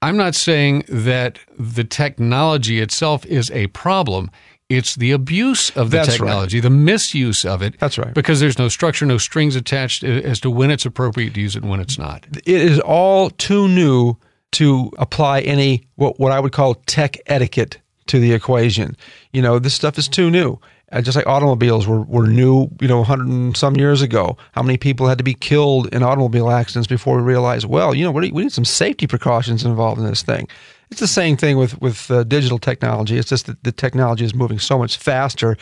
I'm 0.02 0.18
not 0.18 0.36
saying 0.36 0.86
that 0.88 1.40
the 1.58 1.84
technology 1.84 2.80
itself 2.80 3.26
is 3.26 3.52
a 3.52 3.68
problem. 3.68 4.32
It's 4.70 4.96
the 4.96 5.12
abuse 5.12 5.70
of 5.78 5.92
the 5.92 5.98
That's 5.98 6.12
technology, 6.12 6.58
right. 6.58 6.64
the 6.64 6.70
misuse 6.70 7.46
of 7.46 7.62
it. 7.62 7.80
That's 7.80 7.98
right. 7.98 8.14
Because 8.14 8.42
there's 8.42 8.60
no 8.60 8.68
structure, 8.68 9.06
no 9.06 9.18
strings 9.18 9.56
attached 9.56 10.04
as 10.04 10.42
to 10.42 10.52
when 10.52 10.72
it's 10.72 10.86
appropriate 10.86 11.34
to 11.36 11.42
use 11.42 11.56
it 11.56 11.62
and 11.62 11.72
when 11.72 11.80
it's 11.80 11.98
not. 11.98 12.26
It 12.46 12.62
is 12.62 12.80
all 12.82 13.30
too 13.30 13.70
new 13.70 14.18
to 14.54 14.92
apply 14.98 15.42
any 15.42 15.88
what, 15.96 16.20
what 16.20 16.34
I 16.34 16.40
would 16.40 16.52
call 16.52 16.76
tech 16.86 17.18
etiquette 17.28 17.78
to 18.08 18.20
the 18.20 18.34
equation. 18.34 18.98
You 19.32 19.42
know, 19.42 19.58
this 19.60 19.74
stuff 19.74 19.98
is 19.98 20.10
too 20.10 20.30
new. 20.30 20.60
Uh, 20.92 21.02
just 21.02 21.18
like 21.18 21.28
automobiles 21.28 21.86
were, 21.86 22.02
were 22.04 22.28
new, 22.28 22.70
you 22.80 22.88
know, 22.88 23.00
100 23.00 23.28
and 23.28 23.58
some 23.58 23.76
years 23.76 24.02
ago. 24.02 24.38
How 24.54 24.64
many 24.64 24.78
people 24.78 25.08
had 25.08 25.18
to 25.18 25.24
be 25.24 25.34
killed 25.34 25.94
in 25.94 26.02
automobile 26.02 26.50
accidents 26.50 26.88
before 26.88 27.18
we 27.18 27.24
realized, 27.24 27.66
well, 27.66 27.94
you 27.94 28.06
know, 28.06 28.12
we 28.12 28.30
need 28.32 28.54
some 28.54 28.64
safety 28.64 29.06
precautions 29.06 29.66
involved 29.66 30.00
in 30.00 30.08
this 30.08 30.24
thing. 30.24 30.48
It's 30.90 31.00
the 31.00 31.08
same 31.08 31.38
thing 31.38 31.58
with 31.58 31.80
with 31.82 32.10
uh, 32.10 32.24
digital 32.24 32.60
technology. 32.60 33.18
It's 33.18 33.30
just 33.30 33.48
that 33.48 33.64
the 33.64 33.72
technology 33.72 34.26
is 34.26 34.34
moving 34.34 34.60
so 34.60 34.78
much 34.78 34.98
faster. 34.98 35.58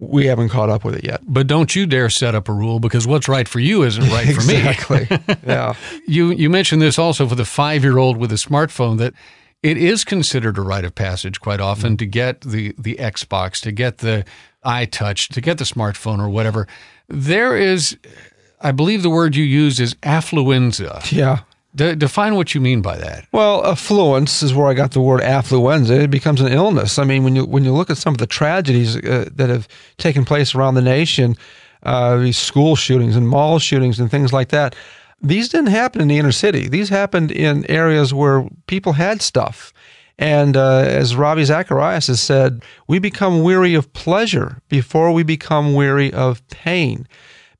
We 0.00 0.26
haven't 0.26 0.50
caught 0.50 0.70
up 0.70 0.84
with 0.84 0.94
it 0.94 1.04
yet. 1.04 1.22
But 1.26 1.48
don't 1.48 1.74
you 1.74 1.84
dare 1.84 2.08
set 2.08 2.34
up 2.34 2.48
a 2.48 2.52
rule 2.52 2.78
because 2.78 3.06
what's 3.06 3.28
right 3.28 3.48
for 3.48 3.58
you 3.58 3.82
isn't 3.82 4.08
right 4.10 4.32
for 4.32 4.46
me. 4.46 4.56
exactly. 4.68 5.08
yeah. 5.46 5.74
You 6.06 6.30
you 6.30 6.50
mentioned 6.50 6.82
this 6.82 6.98
also 6.98 7.26
for 7.26 7.34
the 7.34 7.44
five 7.44 7.82
year 7.82 7.98
old 7.98 8.16
with 8.16 8.32
a 8.32 8.36
smartphone 8.36 8.98
that 8.98 9.14
it 9.62 9.76
is 9.76 10.04
considered 10.04 10.56
a 10.56 10.62
rite 10.62 10.84
of 10.84 10.94
passage 10.94 11.40
quite 11.40 11.60
often 11.60 11.90
mm-hmm. 11.90 11.96
to 11.96 12.06
get 12.06 12.40
the 12.42 12.74
the 12.78 12.96
Xbox, 12.96 13.60
to 13.62 13.72
get 13.72 13.98
the 13.98 14.24
iTouch, 14.64 15.28
to 15.32 15.40
get 15.40 15.58
the 15.58 15.64
smartphone 15.64 16.20
or 16.20 16.28
whatever. 16.28 16.66
There 17.08 17.56
is, 17.56 17.96
I 18.60 18.72
believe 18.72 19.02
the 19.02 19.10
word 19.10 19.34
you 19.34 19.44
used 19.44 19.80
is 19.80 19.94
affluenza. 19.96 21.10
Yeah. 21.10 21.40
De- 21.74 21.94
define 21.94 22.34
what 22.34 22.54
you 22.54 22.60
mean 22.60 22.80
by 22.80 22.96
that. 22.96 23.26
Well, 23.30 23.64
affluence 23.66 24.42
is 24.42 24.54
where 24.54 24.68
I 24.68 24.74
got 24.74 24.92
the 24.92 25.00
word 25.00 25.20
affluenza. 25.20 25.90
It 25.90 26.10
becomes 26.10 26.40
an 26.40 26.52
illness. 26.52 26.98
I 26.98 27.04
mean, 27.04 27.24
when 27.24 27.36
you 27.36 27.44
when 27.44 27.64
you 27.64 27.72
look 27.72 27.90
at 27.90 27.98
some 27.98 28.14
of 28.14 28.18
the 28.18 28.26
tragedies 28.26 28.96
uh, 28.96 29.28
that 29.34 29.50
have 29.50 29.68
taken 29.98 30.24
place 30.24 30.54
around 30.54 30.74
the 30.74 30.82
nation, 30.82 31.36
uh, 31.82 32.16
these 32.16 32.38
school 32.38 32.74
shootings 32.74 33.16
and 33.16 33.28
mall 33.28 33.58
shootings 33.58 34.00
and 34.00 34.10
things 34.10 34.32
like 34.32 34.48
that, 34.48 34.74
these 35.20 35.48
didn't 35.48 35.68
happen 35.68 36.00
in 36.00 36.08
the 36.08 36.18
inner 36.18 36.32
city. 36.32 36.68
These 36.68 36.88
happened 36.88 37.30
in 37.30 37.68
areas 37.70 38.14
where 38.14 38.48
people 38.66 38.94
had 38.94 39.20
stuff. 39.20 39.72
And 40.18 40.56
uh, 40.56 40.78
as 40.80 41.14
Ravi 41.14 41.44
Zacharias 41.44 42.08
has 42.08 42.20
said, 42.20 42.64
we 42.88 42.98
become 42.98 43.42
weary 43.42 43.74
of 43.74 43.92
pleasure 43.92 44.60
before 44.68 45.12
we 45.12 45.22
become 45.22 45.74
weary 45.74 46.12
of 46.12 46.46
pain. 46.48 47.06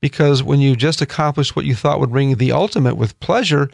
Because 0.01 0.43
when 0.43 0.59
you 0.59 0.75
just 0.75 1.01
accomplished 1.01 1.55
what 1.55 1.65
you 1.65 1.75
thought 1.75 1.99
would 1.99 2.11
bring 2.11 2.35
the 2.35 2.51
ultimate 2.51 2.95
with 2.95 3.19
pleasure, 3.19 3.69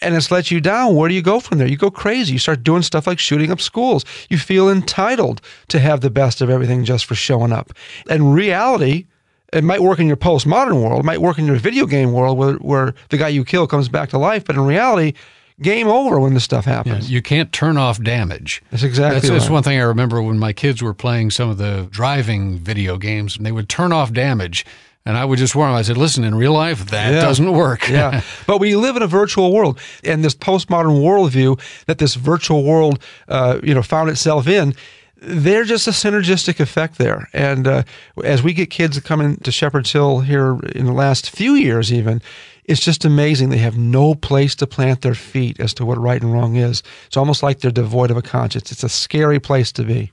and 0.00 0.14
it's 0.14 0.30
let 0.30 0.50
you 0.50 0.60
down. 0.60 0.94
Where 0.94 1.08
do 1.08 1.14
you 1.14 1.22
go 1.22 1.40
from 1.40 1.58
there? 1.58 1.68
You 1.68 1.76
go 1.76 1.90
crazy. 1.90 2.34
You 2.34 2.38
start 2.38 2.62
doing 2.62 2.82
stuff 2.82 3.06
like 3.06 3.18
shooting 3.18 3.50
up 3.50 3.60
schools. 3.60 4.04
You 4.28 4.38
feel 4.38 4.68
entitled 4.68 5.40
to 5.68 5.78
have 5.78 6.00
the 6.00 6.10
best 6.10 6.40
of 6.40 6.50
everything 6.50 6.84
just 6.84 7.04
for 7.04 7.14
showing 7.14 7.52
up. 7.52 7.72
And 8.08 8.34
reality, 8.34 9.06
it 9.52 9.64
might 9.64 9.82
work 9.82 9.98
in 9.98 10.06
your 10.06 10.16
postmodern 10.16 10.82
world, 10.82 11.00
it 11.00 11.06
might 11.06 11.20
work 11.20 11.38
in 11.38 11.46
your 11.46 11.56
video 11.56 11.86
game 11.86 12.12
world 12.12 12.38
where, 12.38 12.54
where 12.54 12.94
the 13.10 13.16
guy 13.16 13.28
you 13.28 13.44
kill 13.44 13.66
comes 13.66 13.88
back 13.88 14.10
to 14.10 14.18
life. 14.18 14.44
But 14.44 14.56
in 14.56 14.62
reality, 14.62 15.14
game 15.60 15.88
over 15.88 16.20
when 16.20 16.34
this 16.34 16.44
stuff 16.44 16.64
happens. 16.64 17.10
Yeah, 17.10 17.14
you 17.14 17.22
can't 17.22 17.52
turn 17.52 17.76
off 17.76 18.02
damage. 18.02 18.62
That's 18.70 18.82
exactly 18.82 19.20
that's, 19.20 19.30
right. 19.30 19.38
that's 19.38 19.50
one 19.50 19.62
thing 19.62 19.78
I 19.78 19.84
remember 19.84 20.20
when 20.20 20.38
my 20.38 20.52
kids 20.52 20.82
were 20.82 20.94
playing 20.94 21.30
some 21.30 21.48
of 21.48 21.58
the 21.58 21.88
driving 21.90 22.58
video 22.58 22.98
games 22.98 23.36
and 23.36 23.46
they 23.46 23.52
would 23.52 23.68
turn 23.68 23.92
off 23.92 24.12
damage 24.12 24.66
and 25.06 25.16
I 25.16 25.24
would 25.24 25.38
just 25.38 25.54
warn 25.54 25.70
them. 25.70 25.78
I 25.78 25.82
said, 25.82 25.96
listen, 25.96 26.24
in 26.24 26.34
real 26.34 26.52
life, 26.52 26.86
that 26.90 27.14
yeah. 27.14 27.20
doesn't 27.20 27.52
work. 27.52 27.88
yeah. 27.88 28.22
But 28.46 28.58
we 28.58 28.76
live 28.76 28.96
in 28.96 29.02
a 29.02 29.06
virtual 29.06 29.52
world. 29.52 29.78
And 30.04 30.24
this 30.24 30.34
postmodern 30.34 31.00
worldview 31.00 31.60
that 31.86 31.98
this 31.98 32.16
virtual 32.16 32.64
world, 32.64 33.00
uh, 33.28 33.60
you 33.62 33.72
know, 33.72 33.82
found 33.82 34.10
itself 34.10 34.48
in, 34.48 34.74
they're 35.16 35.64
just 35.64 35.86
a 35.86 35.92
synergistic 35.92 36.60
effect 36.60 36.98
there. 36.98 37.28
And 37.32 37.66
uh, 37.66 37.82
as 38.24 38.42
we 38.42 38.52
get 38.52 38.68
kids 38.68 38.98
coming 39.00 39.36
to 39.38 39.52
Shepherd's 39.52 39.92
Hill 39.92 40.20
here 40.20 40.58
in 40.74 40.86
the 40.86 40.92
last 40.92 41.30
few 41.30 41.54
years, 41.54 41.92
even, 41.92 42.20
it's 42.64 42.80
just 42.80 43.04
amazing. 43.04 43.50
They 43.50 43.58
have 43.58 43.78
no 43.78 44.14
place 44.14 44.56
to 44.56 44.66
plant 44.66 45.02
their 45.02 45.14
feet 45.14 45.60
as 45.60 45.72
to 45.74 45.86
what 45.86 45.98
right 45.98 46.20
and 46.20 46.32
wrong 46.32 46.56
is. 46.56 46.82
It's 47.06 47.16
almost 47.16 47.42
like 47.42 47.60
they're 47.60 47.70
devoid 47.70 48.10
of 48.10 48.16
a 48.16 48.22
conscience. 48.22 48.72
It's 48.72 48.82
a 48.82 48.88
scary 48.88 49.38
place 49.38 49.70
to 49.72 49.84
be. 49.84 50.10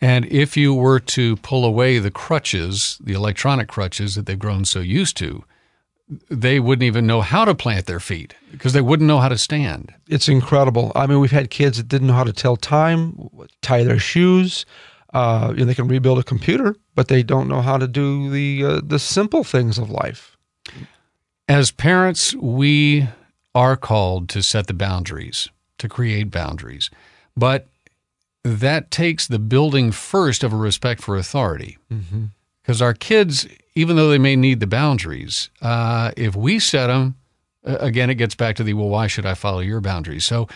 And 0.00 0.26
if 0.26 0.56
you 0.56 0.74
were 0.74 1.00
to 1.00 1.36
pull 1.36 1.64
away 1.64 1.98
the 1.98 2.10
crutches, 2.10 2.98
the 3.02 3.14
electronic 3.14 3.68
crutches 3.68 4.14
that 4.14 4.26
they've 4.26 4.38
grown 4.38 4.64
so 4.64 4.80
used 4.80 5.16
to, 5.18 5.44
they 6.30 6.60
wouldn't 6.60 6.84
even 6.84 7.06
know 7.06 7.20
how 7.20 7.44
to 7.44 7.54
plant 7.54 7.86
their 7.86 7.98
feet 7.98 8.34
because 8.52 8.72
they 8.72 8.80
wouldn't 8.80 9.08
know 9.08 9.18
how 9.18 9.28
to 9.28 9.38
stand. 9.38 9.92
It's 10.08 10.28
incredible. 10.28 10.92
I 10.94 11.06
mean, 11.06 11.18
we've 11.20 11.30
had 11.30 11.50
kids 11.50 11.78
that 11.78 11.88
didn't 11.88 12.06
know 12.06 12.14
how 12.14 12.24
to 12.24 12.32
tell 12.32 12.56
time, 12.56 13.28
tie 13.62 13.82
their 13.82 13.98
shoes. 13.98 14.66
Uh, 15.12 15.52
you 15.52 15.60
know, 15.60 15.64
they 15.64 15.74
can 15.74 15.88
rebuild 15.88 16.18
a 16.18 16.22
computer, 16.22 16.76
but 16.94 17.08
they 17.08 17.22
don't 17.22 17.48
know 17.48 17.62
how 17.62 17.78
to 17.78 17.88
do 17.88 18.30
the 18.30 18.64
uh, 18.64 18.80
the 18.84 18.98
simple 18.98 19.42
things 19.42 19.78
of 19.78 19.90
life. 19.90 20.36
As 21.48 21.70
parents, 21.70 22.34
we 22.34 23.08
are 23.54 23.76
called 23.76 24.28
to 24.28 24.42
set 24.42 24.66
the 24.66 24.74
boundaries, 24.74 25.48
to 25.78 25.88
create 25.88 26.30
boundaries, 26.30 26.90
but 27.36 27.68
that 28.46 28.90
takes 28.90 29.26
the 29.26 29.38
building 29.38 29.92
first 29.92 30.44
of 30.44 30.52
a 30.52 30.56
respect 30.56 31.02
for 31.02 31.16
authority. 31.16 31.78
Because 31.88 32.78
mm-hmm. 32.78 32.84
our 32.84 32.94
kids, 32.94 33.46
even 33.74 33.96
though 33.96 34.08
they 34.08 34.18
may 34.18 34.36
need 34.36 34.60
the 34.60 34.66
boundaries, 34.66 35.50
uh, 35.60 36.12
if 36.16 36.36
we 36.36 36.58
set 36.58 36.86
them, 36.86 37.16
again, 37.64 38.10
it 38.10 38.14
gets 38.14 38.34
back 38.34 38.56
to 38.56 38.64
the 38.64 38.74
well, 38.74 38.88
why 38.88 39.06
should 39.06 39.26
I 39.26 39.34
follow 39.34 39.60
your 39.60 39.80
boundaries? 39.80 40.24
So, 40.24 40.48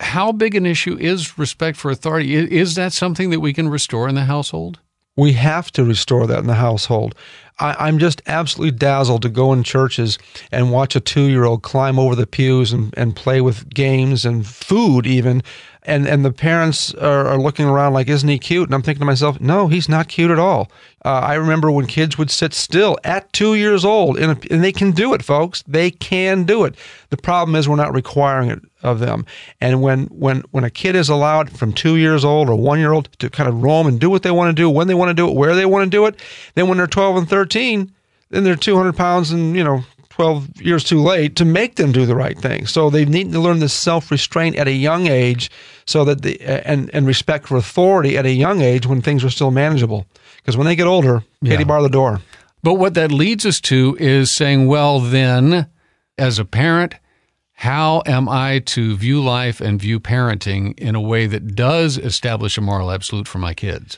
how 0.00 0.32
big 0.32 0.54
an 0.54 0.66
issue 0.66 0.96
is 0.98 1.38
respect 1.38 1.76
for 1.76 1.90
authority? 1.90 2.34
Is, 2.34 2.48
is 2.48 2.74
that 2.74 2.92
something 2.92 3.30
that 3.30 3.40
we 3.40 3.52
can 3.52 3.68
restore 3.68 4.08
in 4.08 4.14
the 4.14 4.24
household? 4.24 4.80
We 5.16 5.34
have 5.34 5.70
to 5.72 5.84
restore 5.84 6.26
that 6.26 6.40
in 6.40 6.48
the 6.48 6.54
household. 6.54 7.14
I, 7.60 7.88
am 7.88 8.00
just 8.00 8.20
absolutely 8.26 8.76
dazzled 8.76 9.22
to 9.22 9.28
go 9.28 9.52
in 9.52 9.62
churches 9.62 10.18
and 10.50 10.72
watch 10.72 10.96
a 10.96 11.00
two 11.00 11.28
year 11.28 11.44
old 11.44 11.62
climb 11.62 12.00
over 12.00 12.16
the 12.16 12.26
pews 12.26 12.72
and, 12.72 12.92
and 12.96 13.14
play 13.14 13.40
with 13.40 13.72
games 13.72 14.24
and 14.24 14.44
food, 14.44 15.06
even 15.06 15.42
and 15.84 16.06
and 16.06 16.24
the 16.24 16.32
parents 16.32 16.94
are, 16.94 17.26
are, 17.26 17.38
looking 17.38 17.66
around 17.66 17.92
like, 17.92 18.08
isn't 18.08 18.28
he 18.28 18.38
cute? 18.38 18.68
And 18.68 18.74
I'm 18.74 18.82
thinking 18.82 19.00
to 19.00 19.06
myself, 19.06 19.40
no, 19.40 19.68
he's 19.68 19.88
not 19.88 20.08
cute 20.08 20.30
at 20.30 20.38
all. 20.38 20.70
Uh, 21.04 21.20
I 21.20 21.34
remember 21.34 21.70
when 21.70 21.86
kids 21.86 22.16
would 22.16 22.30
sit 22.30 22.54
still 22.54 22.96
at 23.04 23.30
two 23.32 23.54
years 23.54 23.84
old, 23.84 24.16
and, 24.16 24.50
and 24.50 24.64
they 24.64 24.72
can 24.72 24.92
do 24.92 25.12
it, 25.12 25.22
folks. 25.22 25.62
They 25.66 25.90
can 25.90 26.44
do 26.44 26.64
it. 26.64 26.74
The 27.10 27.18
problem 27.18 27.54
is 27.54 27.68
we're 27.68 27.76
not 27.76 27.92
requiring 27.92 28.50
it 28.50 28.62
of 28.82 29.00
them. 29.00 29.26
And 29.60 29.82
when 29.82 30.06
when 30.06 30.40
when 30.50 30.64
a 30.64 30.70
kid 30.70 30.96
is 30.96 31.08
allowed 31.08 31.50
from 31.50 31.72
two 31.72 31.96
years 31.96 32.24
old 32.24 32.48
or 32.48 32.54
one 32.54 32.78
year 32.78 32.92
old 32.92 33.10
to 33.18 33.28
kind 33.28 33.48
of 33.48 33.62
roam 33.62 33.86
and 33.86 34.00
do 34.00 34.08
what 34.08 34.22
they 34.22 34.30
want 34.30 34.56
to 34.56 34.60
do, 34.60 34.70
when 34.70 34.86
they 34.86 34.94
want 34.94 35.10
to 35.10 35.14
do 35.14 35.28
it, 35.28 35.34
where 35.34 35.54
they 35.54 35.66
want 35.66 35.84
to 35.84 35.90
do 35.90 36.06
it, 36.06 36.16
then 36.54 36.68
when 36.68 36.78
they're 36.78 36.86
12 36.86 37.16
and 37.16 37.28
13, 37.28 37.92
then 38.30 38.44
they're 38.44 38.56
200 38.56 38.96
pounds 38.96 39.30
and 39.30 39.54
you 39.54 39.64
know 39.64 39.84
12 40.14 40.60
years 40.62 40.84
too 40.84 41.02
late 41.02 41.34
to 41.34 41.44
make 41.44 41.74
them 41.74 41.90
do 41.90 42.06
the 42.06 42.14
right 42.14 42.38
thing. 42.38 42.66
So 42.66 42.88
they 42.88 43.04
need 43.04 43.32
to 43.32 43.40
learn 43.40 43.58
this 43.58 43.72
self 43.72 44.12
restraint 44.12 44.54
at 44.54 44.68
a 44.68 44.72
young 44.72 45.08
age 45.08 45.50
so 45.86 46.04
that 46.04 46.22
the, 46.22 46.40
and, 46.40 46.88
and 46.94 47.04
respect 47.04 47.48
for 47.48 47.56
authority 47.56 48.16
at 48.16 48.24
a 48.24 48.30
young 48.30 48.60
age 48.60 48.86
when 48.86 49.02
things 49.02 49.24
are 49.24 49.30
still 49.30 49.50
manageable. 49.50 50.06
Because 50.36 50.56
when 50.56 50.66
they 50.66 50.76
get 50.76 50.86
older, 50.86 51.24
Katie 51.44 51.62
yeah. 51.62 51.64
bar 51.64 51.82
the 51.82 51.88
door. 51.88 52.20
But 52.62 52.74
what 52.74 52.94
that 52.94 53.10
leads 53.10 53.44
us 53.44 53.60
to 53.62 53.96
is 53.98 54.30
saying, 54.30 54.68
well, 54.68 55.00
then, 55.00 55.66
as 56.16 56.38
a 56.38 56.44
parent, 56.44 56.94
how 57.54 58.04
am 58.06 58.28
I 58.28 58.60
to 58.60 58.94
view 58.94 59.20
life 59.20 59.60
and 59.60 59.80
view 59.80 59.98
parenting 59.98 60.78
in 60.78 60.94
a 60.94 61.00
way 61.00 61.26
that 61.26 61.56
does 61.56 61.98
establish 61.98 62.56
a 62.56 62.60
moral 62.60 62.92
absolute 62.92 63.26
for 63.26 63.38
my 63.38 63.52
kids? 63.52 63.96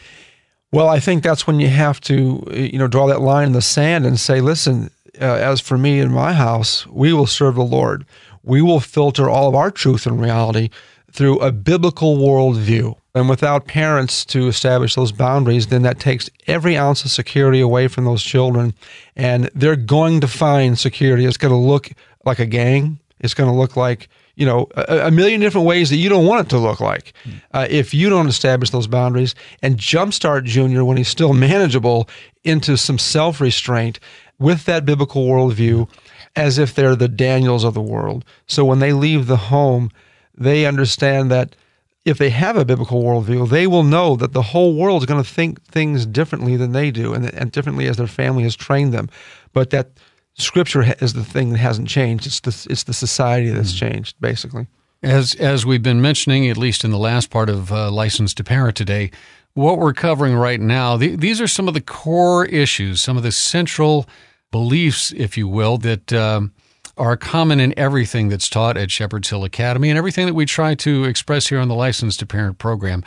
Well, 0.72 0.88
I 0.88 0.98
think 0.98 1.22
that's 1.22 1.46
when 1.46 1.60
you 1.60 1.68
have 1.68 2.00
to, 2.02 2.42
you 2.54 2.78
know, 2.78 2.88
draw 2.88 3.06
that 3.06 3.20
line 3.20 3.48
in 3.48 3.52
the 3.52 3.62
sand 3.62 4.06
and 4.06 4.18
say, 4.18 4.40
listen, 4.40 4.90
uh, 5.20 5.24
as 5.24 5.60
for 5.60 5.78
me 5.78 6.00
and 6.00 6.12
my 6.12 6.32
house, 6.32 6.86
we 6.86 7.12
will 7.12 7.26
serve 7.26 7.54
the 7.54 7.64
Lord. 7.64 8.04
We 8.42 8.62
will 8.62 8.80
filter 8.80 9.28
all 9.28 9.48
of 9.48 9.54
our 9.54 9.70
truth 9.70 10.06
and 10.06 10.20
reality 10.20 10.70
through 11.10 11.38
a 11.38 11.52
biblical 11.52 12.16
worldview. 12.18 12.96
And 13.14 13.28
without 13.28 13.66
parents 13.66 14.24
to 14.26 14.46
establish 14.46 14.94
those 14.94 15.10
boundaries, 15.10 15.68
then 15.68 15.82
that 15.82 15.98
takes 15.98 16.28
every 16.46 16.76
ounce 16.76 17.04
of 17.04 17.10
security 17.10 17.60
away 17.60 17.88
from 17.88 18.04
those 18.04 18.22
children. 18.22 18.74
And 19.16 19.50
they're 19.54 19.74
going 19.74 20.20
to 20.20 20.28
find 20.28 20.78
security. 20.78 21.24
It's 21.24 21.38
going 21.38 21.52
to 21.52 21.58
look 21.58 21.88
like 22.26 22.38
a 22.38 22.46
gang. 22.46 22.98
It's 23.20 23.32
going 23.32 23.50
to 23.50 23.56
look 23.56 23.76
like 23.76 24.08
you 24.36 24.44
know, 24.44 24.68
a, 24.76 25.06
a, 25.06 25.10
million 25.10 25.40
different 25.40 25.66
ways 25.66 25.88
that 25.88 25.96
you 25.96 26.10
don't 26.10 26.26
want 26.26 26.46
it 26.46 26.50
to 26.50 26.58
look 26.58 26.78
like 26.78 27.14
uh, 27.52 27.66
if 27.70 27.94
you 27.94 28.10
don't 28.10 28.28
establish 28.28 28.68
those 28.68 28.86
boundaries 28.86 29.34
and 29.62 29.78
jumpstart 29.78 30.44
Junior 30.44 30.84
when 30.84 30.98
he's 30.98 31.08
still 31.08 31.32
manageable 31.48 32.08
into 32.44 32.76
some 32.76 32.98
self 32.98 33.40
restraint. 33.40 33.98
With 34.38 34.64
that 34.64 34.84
biblical 34.84 35.26
worldview 35.26 35.88
as 36.34 36.58
if 36.58 36.74
they're 36.74 36.96
the 36.96 37.08
Daniels 37.08 37.64
of 37.64 37.74
the 37.74 37.80
world. 37.80 38.24
So 38.46 38.64
when 38.64 38.78
they 38.78 38.92
leave 38.92 39.26
the 39.26 39.36
home, 39.36 39.90
they 40.36 40.66
understand 40.66 41.30
that 41.30 41.56
if 42.04 42.18
they 42.18 42.30
have 42.30 42.56
a 42.56 42.64
biblical 42.64 43.02
worldview, 43.02 43.48
they 43.48 43.66
will 43.66 43.82
know 43.82 44.14
that 44.16 44.32
the 44.32 44.42
whole 44.42 44.76
world 44.76 45.02
is 45.02 45.06
going 45.06 45.22
to 45.22 45.28
think 45.28 45.62
things 45.64 46.06
differently 46.06 46.56
than 46.56 46.72
they 46.72 46.90
do 46.90 47.14
and, 47.14 47.32
and 47.34 47.50
differently 47.50 47.88
as 47.88 47.96
their 47.96 48.06
family 48.06 48.44
has 48.44 48.54
trained 48.54 48.92
them. 48.92 49.08
But 49.52 49.70
that 49.70 49.90
scripture 50.34 50.84
is 51.00 51.14
the 51.14 51.24
thing 51.24 51.50
that 51.50 51.58
hasn't 51.58 51.88
changed. 51.88 52.26
It's 52.26 52.40
the, 52.40 52.66
it's 52.70 52.84
the 52.84 52.92
society 52.92 53.48
that's 53.50 53.72
mm. 53.72 53.78
changed, 53.78 54.16
basically. 54.20 54.68
As, 55.02 55.34
as 55.34 55.66
we've 55.66 55.82
been 55.82 56.00
mentioning, 56.00 56.48
at 56.48 56.56
least 56.56 56.84
in 56.84 56.90
the 56.90 56.98
last 56.98 57.28
part 57.30 57.48
of 57.48 57.72
uh, 57.72 57.90
License 57.90 58.34
to 58.34 58.44
Parent 58.44 58.76
today, 58.76 59.10
what 59.54 59.78
we're 59.78 59.92
covering 59.92 60.34
right 60.34 60.60
now, 60.60 60.96
the, 60.96 61.16
these 61.16 61.40
are 61.40 61.48
some 61.48 61.66
of 61.66 61.74
the 61.74 61.80
core 61.80 62.44
issues, 62.46 63.00
some 63.00 63.16
of 63.16 63.22
the 63.22 63.32
central 63.32 64.06
beliefs, 64.50 65.12
if 65.12 65.36
you 65.36 65.48
will, 65.48 65.78
that 65.78 66.12
um, 66.12 66.52
are 66.96 67.16
common 67.16 67.60
in 67.60 67.78
everything 67.78 68.28
that's 68.28 68.48
taught 68.48 68.76
at 68.76 68.90
Shepherd's 68.90 69.28
Hill 69.28 69.44
Academy 69.44 69.90
and 69.90 69.98
everything 69.98 70.26
that 70.26 70.34
we 70.34 70.46
try 70.46 70.74
to 70.76 71.04
express 71.04 71.48
here 71.48 71.60
on 71.60 71.68
the 71.68 71.74
License 71.74 72.16
to 72.18 72.26
Parent 72.26 72.58
program. 72.58 73.04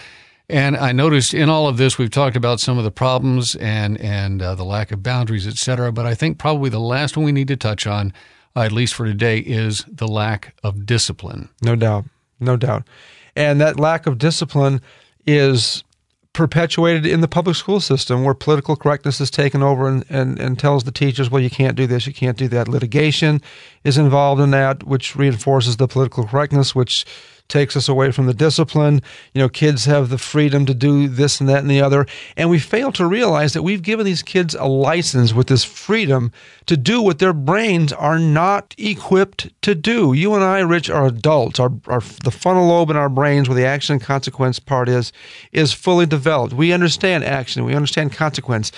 And 0.47 0.75
I 0.75 0.91
noticed 0.91 1.33
in 1.33 1.47
all 1.47 1.67
of 1.67 1.77
this, 1.77 1.97
we've 1.97 2.09
talked 2.09 2.35
about 2.35 2.59
some 2.59 2.77
of 2.77 2.83
the 2.83 2.91
problems 2.91 3.55
and 3.55 3.99
and 4.01 4.41
uh, 4.41 4.55
the 4.55 4.65
lack 4.65 4.91
of 4.91 5.03
boundaries, 5.03 5.47
et 5.47 5.57
cetera. 5.57 5.91
But 5.91 6.07
I 6.07 6.15
think 6.15 6.39
probably 6.39 6.71
the 6.71 6.79
last 6.79 7.15
one 7.15 7.25
we 7.25 7.31
need 7.31 7.47
to 7.49 7.55
touch 7.55 7.85
on, 7.85 8.13
uh, 8.55 8.61
at 8.61 8.71
least 8.71 8.95
for 8.95 9.05
today, 9.05 9.39
is 9.39 9.85
the 9.87 10.07
lack 10.07 10.55
of 10.63 10.87
discipline. 10.87 11.49
No 11.61 11.75
doubt, 11.75 12.05
no 12.39 12.57
doubt, 12.57 12.87
and 13.35 13.61
that 13.61 13.79
lack 13.79 14.07
of 14.07 14.17
discipline 14.17 14.81
is 15.27 15.83
perpetuated 16.33 17.05
in 17.05 17.21
the 17.21 17.27
public 17.27 17.55
school 17.55 17.79
system 17.79 18.23
where 18.23 18.33
political 18.33 18.75
correctness 18.75 19.19
is 19.19 19.31
taken 19.31 19.63
over 19.63 19.87
and, 19.87 20.05
and, 20.09 20.39
and 20.39 20.59
tells 20.59 20.83
the 20.83 20.91
teachers, 20.91 21.29
well, 21.29 21.41
you 21.41 21.49
can't 21.49 21.75
do 21.75 21.87
this, 21.87 22.07
you 22.07 22.13
can't 22.13 22.37
do 22.37 22.47
that. 22.47 22.67
Litigation 22.67 23.41
is 23.83 23.97
involved 23.97 24.41
in 24.41 24.51
that, 24.51 24.83
which 24.83 25.15
reinforces 25.15 25.77
the 25.77 25.87
political 25.87 26.25
correctness, 26.25 26.75
which 26.75 27.05
takes 27.49 27.75
us 27.75 27.89
away 27.89 28.11
from 28.11 28.27
the 28.27 28.33
discipline. 28.33 29.01
You 29.33 29.41
know, 29.41 29.49
kids 29.49 29.85
have 29.85 30.09
the 30.09 30.17
freedom 30.17 30.65
to 30.67 30.73
do 30.73 31.07
this 31.07 31.39
and 31.39 31.49
that 31.49 31.59
and 31.59 31.69
the 31.69 31.81
other. 31.81 32.05
And 32.37 32.49
we 32.49 32.59
fail 32.59 32.91
to 32.93 33.05
realize 33.05 33.53
that 33.53 33.63
we've 33.63 33.81
given 33.81 34.05
these 34.05 34.23
kids 34.23 34.55
a 34.55 34.65
license 34.65 35.33
with 35.33 35.47
this 35.47 35.63
freedom 35.63 36.31
to 36.67 36.77
do 36.77 37.01
what 37.01 37.19
their 37.19 37.33
brains 37.33 37.91
are 37.91 38.19
not 38.19 38.73
equipped 38.77 39.49
to 39.63 39.75
do. 39.75 40.13
You 40.13 40.35
and 40.35 40.43
I, 40.43 40.59
Rich, 40.59 40.89
are 40.89 41.07
adults. 41.07 41.59
Our, 41.59 41.71
our 41.87 42.01
the 42.23 42.31
frontal 42.31 42.67
lobe 42.67 42.91
in 42.91 42.95
our 42.95 43.09
brains, 43.09 43.49
where 43.49 43.55
the 43.55 43.65
action 43.65 43.93
and 43.93 44.01
consequence 44.01 44.59
part 44.59 44.87
is, 44.87 45.11
is 45.51 45.73
fully 45.73 46.05
developed. 46.05 46.53
We 46.53 46.71
understand 46.71 47.23
action. 47.23 47.65
We 47.65 47.73
understand 47.75 48.13
consequence. 48.13 48.71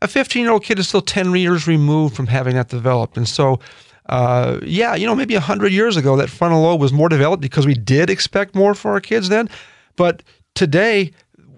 A 0.00 0.08
15 0.08 0.42
year 0.42 0.52
old 0.52 0.64
kid 0.64 0.78
is 0.78 0.88
still 0.88 1.00
10 1.00 1.34
years 1.34 1.66
removed 1.66 2.14
from 2.14 2.26
having 2.28 2.54
that 2.54 2.68
developed. 2.68 3.16
And 3.16 3.28
so 3.28 3.58
uh, 4.08 4.60
yeah, 4.62 4.94
you 4.94 5.06
know, 5.06 5.14
maybe 5.14 5.34
100 5.34 5.72
years 5.72 5.96
ago, 5.96 6.16
that 6.16 6.30
frontal 6.30 6.62
lobe 6.62 6.80
was 6.80 6.92
more 6.92 7.08
developed 7.08 7.42
because 7.42 7.66
we 7.66 7.74
did 7.74 8.10
expect 8.10 8.54
more 8.54 8.74
for 8.74 8.92
our 8.92 9.00
kids 9.00 9.28
then. 9.28 9.48
But 9.96 10.22
today, 10.54 11.12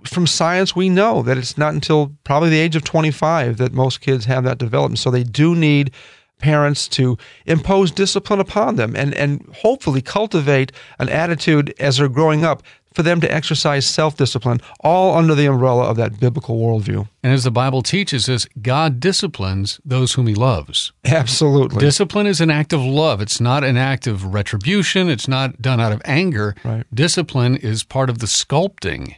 from 0.05 0.27
science, 0.27 0.77
we 0.77 0.89
know 0.89 1.23
that 1.23 1.37
it's 1.39 1.59
not 1.59 1.75
until 1.75 2.13
probably 2.25 2.51
the 2.51 2.61
age 2.61 2.77
of 2.77 2.85
25 2.85 3.57
that 3.57 3.73
most 3.73 4.01
kids 4.01 4.27
have 4.27 4.45
that 4.45 4.59
development. 4.59 4.99
So 4.99 5.11
they 5.11 5.25
do 5.25 5.57
need 5.57 5.93
parents 6.39 6.87
to 6.87 7.17
impose 7.47 7.91
discipline 7.91 8.41
upon 8.41 8.77
them 8.77 8.95
and, 8.95 9.15
and 9.15 9.49
hopefully 9.55 10.03
cultivate 10.03 10.71
an 10.99 11.09
attitude 11.09 11.75
as 11.81 11.97
they're 11.97 12.09
growing 12.09 12.45
up 12.45 12.63
for 12.97 13.03
them 13.03 13.21
to 13.21 13.33
exercise 13.33 13.87
self 13.87 14.17
discipline, 14.17 14.59
all 14.81 15.17
under 15.17 15.35
the 15.35 15.45
umbrella 15.45 15.85
of 15.85 15.97
that 15.99 16.19
biblical 16.19 16.59
worldview. 16.59 17.07
And 17.23 17.35
as 17.35 17.45
the 17.45 17.51
Bible 17.51 17.83
teaches 17.83 18.27
us, 18.27 18.47
God 18.63 19.01
disciplines 19.01 19.79
those 19.85 20.15
whom 20.15 20.27
He 20.27 20.35
loves. 20.35 20.93
Absolutely. 21.05 21.79
Discipline 21.79 22.27
is 22.27 22.41
an 22.41 22.51
act 22.51 22.73
of 22.73 22.81
love. 22.81 23.21
It's 23.21 23.39
not 23.39 23.65
an 23.65 23.77
act 23.77 24.07
of 24.07 24.25
retribution. 24.33 25.11
It's 25.11 25.29
not 25.29 25.61
done 25.61 25.79
out 25.79 25.93
of 25.93 26.01
anger. 26.07 26.55
Right. 26.65 26.87
Discipline 26.93 27.57
is 27.57 27.85
part 27.85 28.09
of 28.09 28.19
the 28.19 28.27
sculpting 28.27 29.17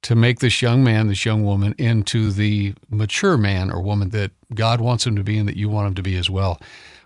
to 0.00 0.14
make 0.14 0.38
this 0.38 0.62
young 0.62 0.82
man, 0.82 1.08
this 1.08 1.26
young 1.26 1.44
woman, 1.44 1.74
into 1.76 2.32
the 2.32 2.74
mature 2.88 3.36
man 3.36 3.70
or 3.70 3.82
woman 3.82 4.08
that 4.10 4.30
God 4.54 4.80
wants 4.80 5.06
him 5.06 5.16
to 5.16 5.22
be 5.22 5.36
and 5.36 5.46
that 5.46 5.56
you 5.56 5.68
want 5.68 5.88
him 5.88 5.94
to 5.96 6.02
be 6.02 6.16
as 6.16 6.30
well. 6.30 6.58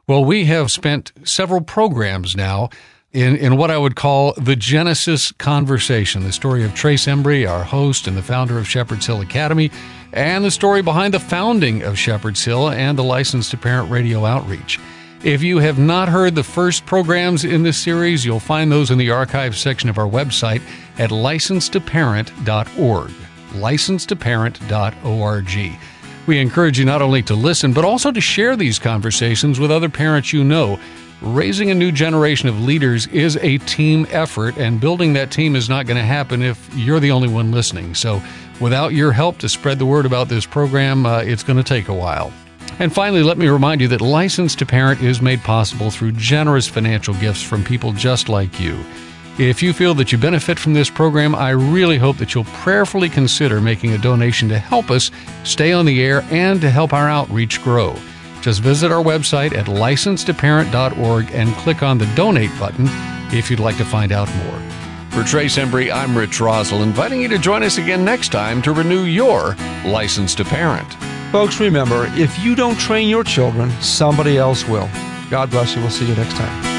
Well, 0.07 0.25
we 0.25 0.45
have 0.45 0.71
spent 0.71 1.11
several 1.25 1.63
programs 1.63 2.37
now 2.37 2.71
in, 3.13 3.37
in 3.37 3.57
what 3.57 3.71
I 3.71 3.77
would 3.77 3.95
call 3.95 4.33
the 4.35 4.57
Genesis 4.57 5.33
conversation, 5.33 6.25
the 6.25 6.33
story 6.33 6.65
of 6.65 6.75
Trace 6.75 7.07
Embry, 7.07 7.47
our 7.49 7.63
host 7.63 8.07
and 8.07 8.17
the 8.17 8.23
founder 8.23 8.59
of 8.59 8.67
Shepherd's 8.67 9.07
Hill 9.07 9.21
Academy, 9.21 9.71
and 10.13 10.45
the 10.45 10.51
story 10.51 10.83
behind 10.83 11.15
the 11.15 11.21
founding 11.21 11.83
of 11.83 11.99
Shepherd's 11.99 12.45
Hill 12.45 12.71
and 12.71 12.99
the 12.99 13.05
license 13.05 13.51
to 13.51 13.59
parent 13.59 13.91
radio 13.91 14.25
outreach. 14.25 14.81
If 15.25 15.43
you 15.43 15.59
have 15.59 15.79
not 15.79 16.09
heard 16.09 16.35
the 16.35 16.43
first 16.43 16.87
programs 16.87 17.45
in 17.45 17.63
this 17.63 17.79
series, 17.79 18.25
you'll 18.25 18.41
find 18.41 18.73
those 18.73 18.91
in 18.91 18.99
the 18.99 19.11
archive 19.11 19.57
section 19.57 19.89
of 19.89 19.99
our 19.99 20.09
website 20.09 20.63
at 20.99 21.11
license2parent.org. 21.11 23.11
License2parent.org. 23.51 25.79
We 26.27 26.41
encourage 26.41 26.79
you 26.79 26.85
not 26.85 27.03
only 27.03 27.23
to 27.23 27.35
listen, 27.35 27.73
but 27.73 27.85
also 27.85 28.11
to 28.11 28.21
share 28.21 28.57
these 28.57 28.79
conversations 28.79 29.61
with 29.61 29.71
other 29.71 29.89
parents 29.89 30.33
you 30.33 30.45
know 30.45 30.81
raising 31.23 31.71
a 31.71 31.75
new 31.75 31.93
generation 31.93 32.49
of 32.49 32.61
leaders 32.61 33.07
is 33.09 33.37
a 33.39 33.59
team 33.59 34.07
effort, 34.11 34.57
and 34.59 34.81
building 34.81 35.13
that 35.15 35.31
team 35.31 35.57
is 35.57 35.69
not 35.69 35.87
going 35.87 35.97
to 35.97 36.05
happen 36.05 36.43
if 36.43 36.69
you're 36.75 37.01
the 37.01 37.11
only 37.11 37.29
one 37.29 37.51
listening. 37.51 37.95
So, 37.95 38.23
without 38.61 38.93
your 38.93 39.13
help 39.13 39.39
to 39.39 39.49
spread 39.49 39.79
the 39.79 39.87
word 39.87 40.07
about 40.07 40.29
this 40.29 40.45
program, 40.45 41.07
uh, 41.07 41.21
it's 41.21 41.43
going 41.43 41.57
to 41.57 41.63
take 41.63 41.89
a 41.89 41.95
while. 41.95 42.33
And 42.79 42.93
finally, 42.93 43.23
let 43.23 43.39
me 43.39 43.49
remind 43.49 43.81
you 43.81 43.89
that 43.89 44.01
License 44.01 44.55
to 44.57 44.67
Parent 44.67 45.03
is 45.03 45.23
made 45.23 45.41
possible 45.43 45.91
through 45.91 46.13
generous 46.13 46.67
financial 46.67 47.15
gifts 47.15 47.43
from 47.43 47.65
people 47.65 47.93
just 47.93 48.29
like 48.29 48.59
you. 48.59 48.79
If 49.39 49.63
you 49.63 49.73
feel 49.73 49.95
that 49.95 50.13
you 50.13 50.19
benefit 50.19 50.59
from 50.59 50.75
this 50.75 50.91
program, 50.91 51.35
I 51.35 51.51
really 51.51 51.97
hope 51.97 52.19
that 52.19 52.35
you'll 52.35 52.45
prayerfully 52.45 53.09
consider 53.09 53.61
making 53.61 53.93
a 53.93 53.99
donation 53.99 54.49
to 54.51 54.59
help 54.59 54.91
us 54.91 55.11
stay 55.45 55.73
on 55.73 55.87
the 55.87 56.03
air 56.03 56.23
and 56.31 56.61
to 56.61 56.71
help 56.71 56.93
our 56.93 57.09
outreach 57.09 57.63
grow. 57.63 57.97
Just 58.43 58.61
visit 58.61 58.91
our 58.91 59.03
website 59.03 59.57
at 59.57 59.67
license2parent.org 59.67 61.31
and 61.33 61.55
click 61.55 61.83
on 61.83 61.97
the 61.97 62.07
donate 62.15 62.51
button 62.59 62.87
if 63.33 63.51
you'd 63.51 63.61
like 63.61 63.77
to 63.77 63.85
find 63.85 64.11
out 64.11 64.29
more. 64.35 64.61
For 65.11 65.23
Trace 65.23 65.59
Embry, 65.59 65.93
I'm 65.93 66.17
Rich 66.17 66.41
Rosell, 66.41 66.83
inviting 66.83 67.21
you 67.21 67.29
to 67.29 67.39
join 67.39 67.63
us 67.63 67.79
again 67.79 68.05
next 68.05 68.31
time 68.31 68.61
to 68.63 68.73
renew 68.73 69.05
your 69.05 69.55
license 69.85 70.35
to 70.37 70.45
parent. 70.45 70.93
Folks, 71.31 71.61
remember 71.61 72.07
if 72.17 72.39
you 72.41 72.55
don't 72.57 72.79
train 72.79 73.09
your 73.09 73.23
children, 73.23 73.71
somebody 73.81 74.39
else 74.39 74.67
will. 74.67 74.89
God 75.31 75.51
bless 75.51 75.75
you. 75.75 75.81
We'll 75.81 75.91
see 75.91 76.09
you 76.09 76.15
next 76.15 76.35
time. 76.35 76.72